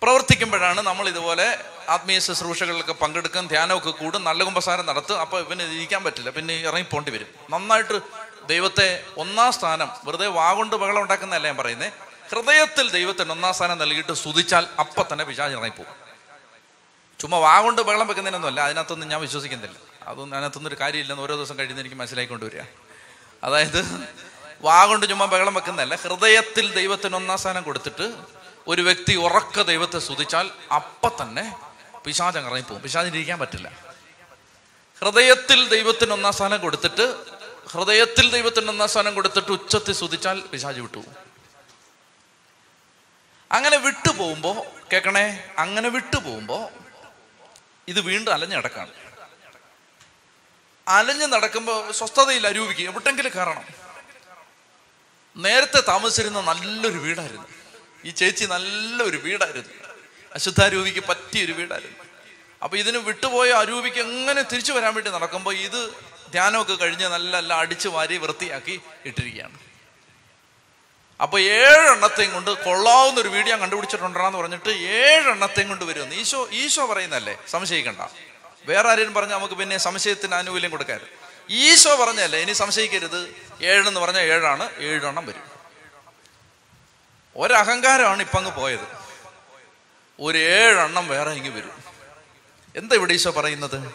പ്രവർത്തിക്കുമ്പോഴാണ് 0.02 0.80
നമ്മൾ 0.80 1.08
ഇതുപോലെ 1.08 1.46
ആത്മീയ 1.94 2.18
ശുശ്രൂഷകളിലൊക്കെ 2.18 2.94
പങ്കെടുക്കും 3.02 3.46
ധ്യാനമൊക്കെ 3.52 3.90
കൂടും 3.90 4.24
നല്ല 4.24 4.44
കുമ്പസാരം 4.44 4.86
നടത്തും. 4.86 5.20
അപ്പോൾ 5.20 5.38
ഇവന് 5.44 5.62
ഇരിക്കാൻ 5.76 6.04
പറ്റില്ല. 6.04 6.30
പിന്നെ 6.30 6.54
ഇറങ്ങിപ്പോണ്ടി 6.68 7.10
വരും. 7.10 7.28
നന്നായിട്ട് 7.50 8.00
ദൈവത്തെ 8.52 9.04
ഒന്നാം 9.22 9.52
സ്ഥാനം 9.52 9.88
വെറുതെ 10.06 10.26
വാഗൊണ്ട് 10.26 10.76
ബഹളം 10.82 11.02
ഉണ്ടാക്കുന്നതല്ല 11.02 11.46
ഞാൻ 11.46 11.56
പറയുന്നത് 11.56 11.92
ഹൃദയത്തിൽ 12.32 12.86
ദൈവത്തിന് 12.96 13.32
ഒന്നാം 13.36 13.54
സ്ഥാനം 13.54 13.78
നൽകിയിട്ട് 13.78 14.12
സ്തുതിച്ചാൽ 14.12 14.66
അപ്പം 14.82 15.06
തന്നെ 15.12 15.24
പിശാജ് 15.24 15.54
ഇറങ്ങിപ്പോകും. 15.58 15.94
ചുമ്മാ 17.20 17.38
വാഗൊണ്ട് 17.38 17.82
ബഹളം 17.82 18.06
വെക്കുന്നതിനൊന്നുമല്ല. 18.08 18.60
അതിനകത്തൊന്നും 18.60 19.08
ഞാൻ 19.08 19.20
വിശ്വസിക്കുന്നില്ല. 19.20 19.76
അതൊന്നും 20.10 20.36
അതിനകത്തൊന്നും 20.36 20.70
ഒരു 20.72 20.78
കാര്യമില്ലെന്ന് 20.80 21.24
ഓരോ 21.26 21.34
ദിവസം 21.40 21.58
കഴിയുന്ന 21.58 21.80
എനിക്ക് 21.80 21.96
മനസ്സിലായിക്കൊണ്ട് 21.96 22.44
വരിക. 22.44 22.62
അതായത് 23.44 23.80
വാഗൊണ്ട് 24.64 25.08
ചുമ്മാ 25.08 25.24
ബഹളം 25.24 25.54
വെക്കുന്നതല്ല 25.54 25.94
ഹൃദയത്തിൽ 25.94 26.72
ദൈവത്തിന് 26.72 27.16
ഒന്നാം 27.16 27.38
സ്ഥാനം 27.38 27.62
കൊടുത്തിട്ട് 27.62 28.06
ഒരു 28.68 28.82
വ്യക്തി 28.82 29.12
ഉറക്ക 29.16 29.62
ദൈവത്തെ 29.62 29.98
സ്തുതിച്ചാൽ 29.98 30.50
അപ്പം 30.72 31.12
തന്നെ 31.22 31.44
പിശാചം 32.04 32.46
ഇറങ്ങിപ്പോകും 32.46 32.82
പിശാചിന് 32.82 33.16
ഇരിക്കാൻ 33.16 33.38
പറ്റില്ല. 33.38 33.68
ഹൃദയത്തിൽ 35.02 35.68
ദൈവത്തിന് 35.68 36.12
ഒന്നാം 36.12 36.32
സ്ഥാനം 36.32 36.60
കൊടുത്തിട്ട് 36.60 37.06
ഹൃദയത്തിൽ 37.68 38.30
ദൈവത്തിന് 38.30 38.70
ഒന്നാം 38.70 38.88
സ്ഥാനം 38.88 39.14
കൊടുത്തിട്ട് 39.14 39.52
ഉച്ചത്തിൽ 39.52 39.92
സ്തുതിച്ചാൽ 39.92 40.40
പിശാച് 40.40 40.80
വിട്ടു 40.80 41.02
അങ്ങനെ 43.50 43.76
വിട്ടു 43.76 44.08
പോകുമ്പോ 44.10 44.52
കേക്കണേ 44.92 45.54
അങ്ങനെ 45.58 45.88
വിട്ടു 45.88 46.16
പോകുമ്പോ 46.16 46.70
ഇത് 47.88 48.00
വീണ്ടും 48.00 48.34
അലഞ്ഞു 48.34 48.56
നടക്കാണ് 48.56 48.92
അലഞ്ഞു 50.86 51.26
നടക്കുമ്പോൾ 51.26 51.92
സ്വസ്ഥതയിൽ 51.92 52.46
അരൂപിക്കും 52.46 52.84
എവിടെങ്കിലും 52.84 53.32
കയറണം. 53.32 53.64
നേരത്തെ 55.36 55.80
താമസിച്ചിരുന്ന 55.88 56.40
നല്ലൊരു 56.40 56.98
വീടായിരുന്നു. 56.98 57.46
ഈ 58.04 58.10
ചേച്ചി 58.10 58.44
നല്ലൊരു 58.44 59.16
വീടായിരുന്നു. 59.16 59.74
അശുദ്ധ 60.34 60.62
അരൂപിക്ക് 60.62 61.00
പറ്റിയൊരു 61.00 61.52
വീടായിരുന്നു. 61.52 62.04
അപ്പൊ 62.62 62.76
ഇതിന് 62.76 62.98
വിട്ടുപോയ 62.98 63.50
അരൂപിക്ക് 63.50 63.98
എങ്ങനെ 63.98 64.42
തിരിച്ചു 64.42 64.72
വരാൻ 64.72 64.94
വേണ്ടി 64.94 65.10
നടക്കുമ്പോൾ 65.10 65.54
ഇത് 65.54 65.90
ധ്യാനമൊക്കെ 66.32 66.74
കഴിഞ്ഞ് 66.74 67.06
നല്ല 67.06 67.36
നല്ല 67.36 67.54
അടിച്ചു 67.54 67.88
വാരി 67.88 68.16
വൃത്തിയാക്കി 68.16 68.80
ഇട്ടിരിക്കുകയാണ്. 69.04 69.58
അപ്പൊ 71.20 71.40
ഏഴെണ്ണത്തെയും 71.40 72.32
കൊണ്ട് 72.32 72.50
കൊള്ളാവുന്ന 72.50 73.20
ഒരു 73.20 73.28
വീഡിയോ 73.28 73.56
കണ്ടുപിടിച്ചിട്ടുണ്ടെന്ന് 73.56 74.38
പറഞ്ഞിട്ട് 74.38 74.68
ഏഴെണ്ണത്തെയും 74.68 75.68
കൊണ്ട് 75.68 75.84
വരുമെന്ന്. 75.84 76.14
ഈശോ 76.14 76.48
ഈശോ 76.52 76.86
പറയുന്നല്ലേ 76.86 77.36
സംശയിക്കണ്ട. 77.46 78.00
വേറെ 78.66 78.88
ആരെയും 78.88 79.14
പറഞ്ഞാൽ 79.14 79.36
നമുക്ക് 79.36 79.54
പിന്നെ 79.54 79.78
സംശയത്തിന് 79.78 80.34
ആനുകൂല്യം 80.34 80.70
കൊടുക്കാറ്. 80.70 81.06
ഈശോ 81.50 81.96
പറഞ്ഞല്ലേ 81.96 82.38
ഇനി 82.38 82.52
സംശയിക്കരുത്. 82.52 83.34
ഏഴെന്ന് 83.62 84.00
പറഞ്ഞാൽ 84.00 84.22
ഏഴാണ് 84.22 84.70
ഏഴെണ്ണം 84.78 85.26
വരും. 85.26 85.42
ഒരഹങ്കാരമാണ് 87.36 88.22
ഇപ്പം 88.22 88.38
അങ്ങ് 88.38 88.52
പോയത്. 88.52 88.86
ഒരു 90.20 90.38
ഏഴെണ്ണം 90.38 91.08
വേറെ 91.08 91.30
ഇങ്ങ് 91.30 91.50
വരും. 91.50 91.84
എന്താ 92.76 92.96
ഇവിടെ 92.96 93.12
ഈശോ 93.12 93.30
പറയുന്നത്? 93.30 93.94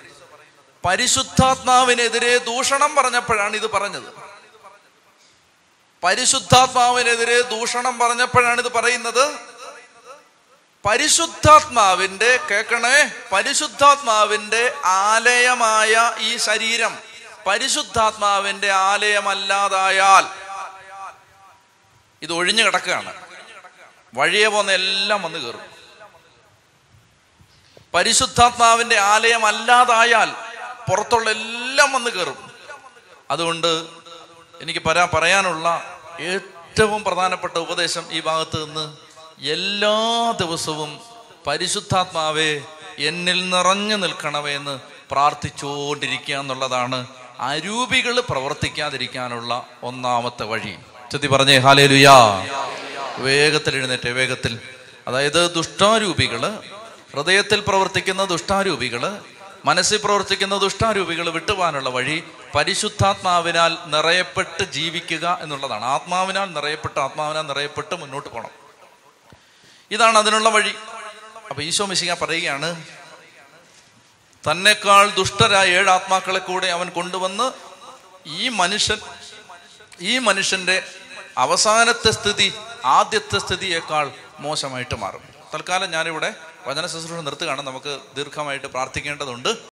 പരിശുദ്ധാത്മാവിനെതിരെ 0.86 2.38
ദൂഷണം 2.38 2.96
പറഞ്ഞപ്പോഴാണ് 2.96 3.56
ഇത് 3.56 3.70
പറഞ്ഞത്. 3.70 4.14
പരിശുദ്ധാത്മാവിനെതിരെ 6.04 7.42
ദൂഷണം 7.42 8.00
പറഞ്ഞപ്പോഴാണ് 8.00 8.62
ഇത് 8.62 8.72
പറയുന്നത്? 8.72 9.49
പരിശുദ്ധാത്മാവിന്റെ 10.86 12.40
കേൾക്കണേ 12.52 13.12
പരിശുദ്ധാത്മാവിന്റെ 13.32 14.74
ആലയമായ 14.86 16.12
ഈ 16.20 16.38
ശരീരം 16.38 16.98
പരിശുദ്ധാത്മാവിന്റെ 17.48 18.72
ആലയമല്ലാതായാൽ 18.72 20.26
ഇത് 22.22 22.34
ഒഴിഞ്ഞു 22.34 22.64
കിടക്കുകയാണ്. 22.64 23.14
വഴിയെ 24.14 24.48
പോന്ന 24.48 24.72
എല്ലാം 24.72 25.22
വന്ന് 25.22 25.40
കയറും. 25.40 25.62
പരിശുദ്ധാത്മാവിന്റെ 27.94 28.98
ആലയം 28.98 29.46
അല്ലാതായാൽ 29.46 30.32
പുറത്തുള്ള 30.90 31.30
എല്ലാം 31.30 31.92
വന്ന് 31.92 32.10
കയറും. 32.10 32.52
അതുകൊണ്ട് 33.32 33.88
എനിക്ക് 34.62 34.80
പറയാനുള്ള 34.80 36.00
ഏറ്റവും 36.20 37.04
പ്രധാനപ്പെട്ട 37.04 37.58
ഉപദേശം 37.58 38.06
ഈ 38.12 38.20
ഭാഗത്ത് 38.20 38.66
നിന്ന് 38.66 39.09
എല്ലാ 39.42 40.32
ദിവസവും 40.40 41.00
പരിശുദ്ധാത്മാവേ 41.48 42.62
എന്നിൽ 43.00 43.50
നിറഞ്ഞു 43.50 43.96
നിൽക്കണമേ 43.96 44.52
എന്ന് 44.52 44.80
പ്രാർത്ഥിച്ചുകൊണ്ടിരിക്കുക 45.12 46.36
എന്നുള്ളതാണ് 46.36 47.08
അരൂപികൾ 47.40 48.20
പ്രവർത്തിക്കാതിരിക്കാനുള്ള 48.20 49.66
ഒന്നാമത്തെ 49.84 50.44
വഴി. 50.44 50.76
ചെത്തി 51.12 51.28
പറഞ്ഞേ 51.28 51.58
ഹാലേ 51.58 51.88
ലുയാ 51.88 52.46
വേഗത്തിൽ 53.18 53.76
എഴുന്നേറ്റ് 53.76 54.10
വേഗത്തിൽ. 54.10 54.60
അതായത് 55.08 55.56
ദുഷ്ടാരൂപികൾ 55.56 56.60
ഹൃദയത്തിൽ 57.14 57.64
പ്രവർത്തിക്കുന്ന 57.68 58.24
ദുഷ്ടാരൂപികൾ 58.24 59.20
മനസ്സിൽ 59.66 60.00
പ്രവർത്തിക്കുന്ന 60.04 60.58
ദുഷ്ടാരൂപികൾ 60.58 61.30
വിട്ടുപോകാനുള്ള 61.30 61.90
വഴി 61.90 62.24
പരിശുദ്ധാത്മാവിനാൽ 62.56 63.78
നിറയപ്പെട്ട് 63.86 64.72
ജീവിക്കുക 64.72 65.40
എന്നുള്ളതാണ്. 65.42 65.86
ആത്മാവിനാൽ 65.86 66.54
നിറയപ്പെട്ട് 66.54 67.00
ആത്മാവിനാൽ 67.00 67.42
നിറയപ്പെട്ട് 67.42 67.96
മുന്നോട്ട് 67.96 68.30
പോകണം. 68.30 68.59
ഇതാണ് 69.92 70.18
അതിനുള്ള 70.18 70.50
വഴി. 70.50 70.76
അപ്പൊ 71.50 71.64
ഈശോ 71.64 71.86
മിശിക 71.86 72.14
പറയുകയാണ് 72.14 72.86
തന്നെക്കാൾ 74.52 75.10
ദുഷ്ടരായ 75.10 75.68
ഏഴ് 75.68 75.90
ആത്മാക്കളെ 75.90 76.40
കൂടെ 76.40 76.68
അവൻ 76.68 76.90
കൊണ്ടുവന്ന് 76.90 77.52
ഈ 78.26 78.50
മനുഷ്യൻ 78.50 78.98
ഈ 80.02 80.18
മനുഷ്യന്റെ 80.18 80.84
അവസാനത്തെ 81.38 82.12
സ്ഥിതി 82.12 82.54
ആദ്യത്തെ 82.86 83.40
സ്ഥിതിയേക്കാൾ 83.40 84.12
മോശമായിട്ട് 84.40 84.96
മാറും. 84.96 85.24
തൽക്കാലം 85.54 85.92
ഞാനിവിടെ 85.92 86.36
വചന 86.68 86.86
ശുശ്രൂഷ 86.86 87.20
നിർത്തുകയാണ്. 87.20 87.62
നമുക്ക് 87.62 88.00
ദീർഘമായിട്ട് 88.16 88.68
പ്രാർത്ഥിക്കേണ്ടതുണ്ട്. 88.68 89.60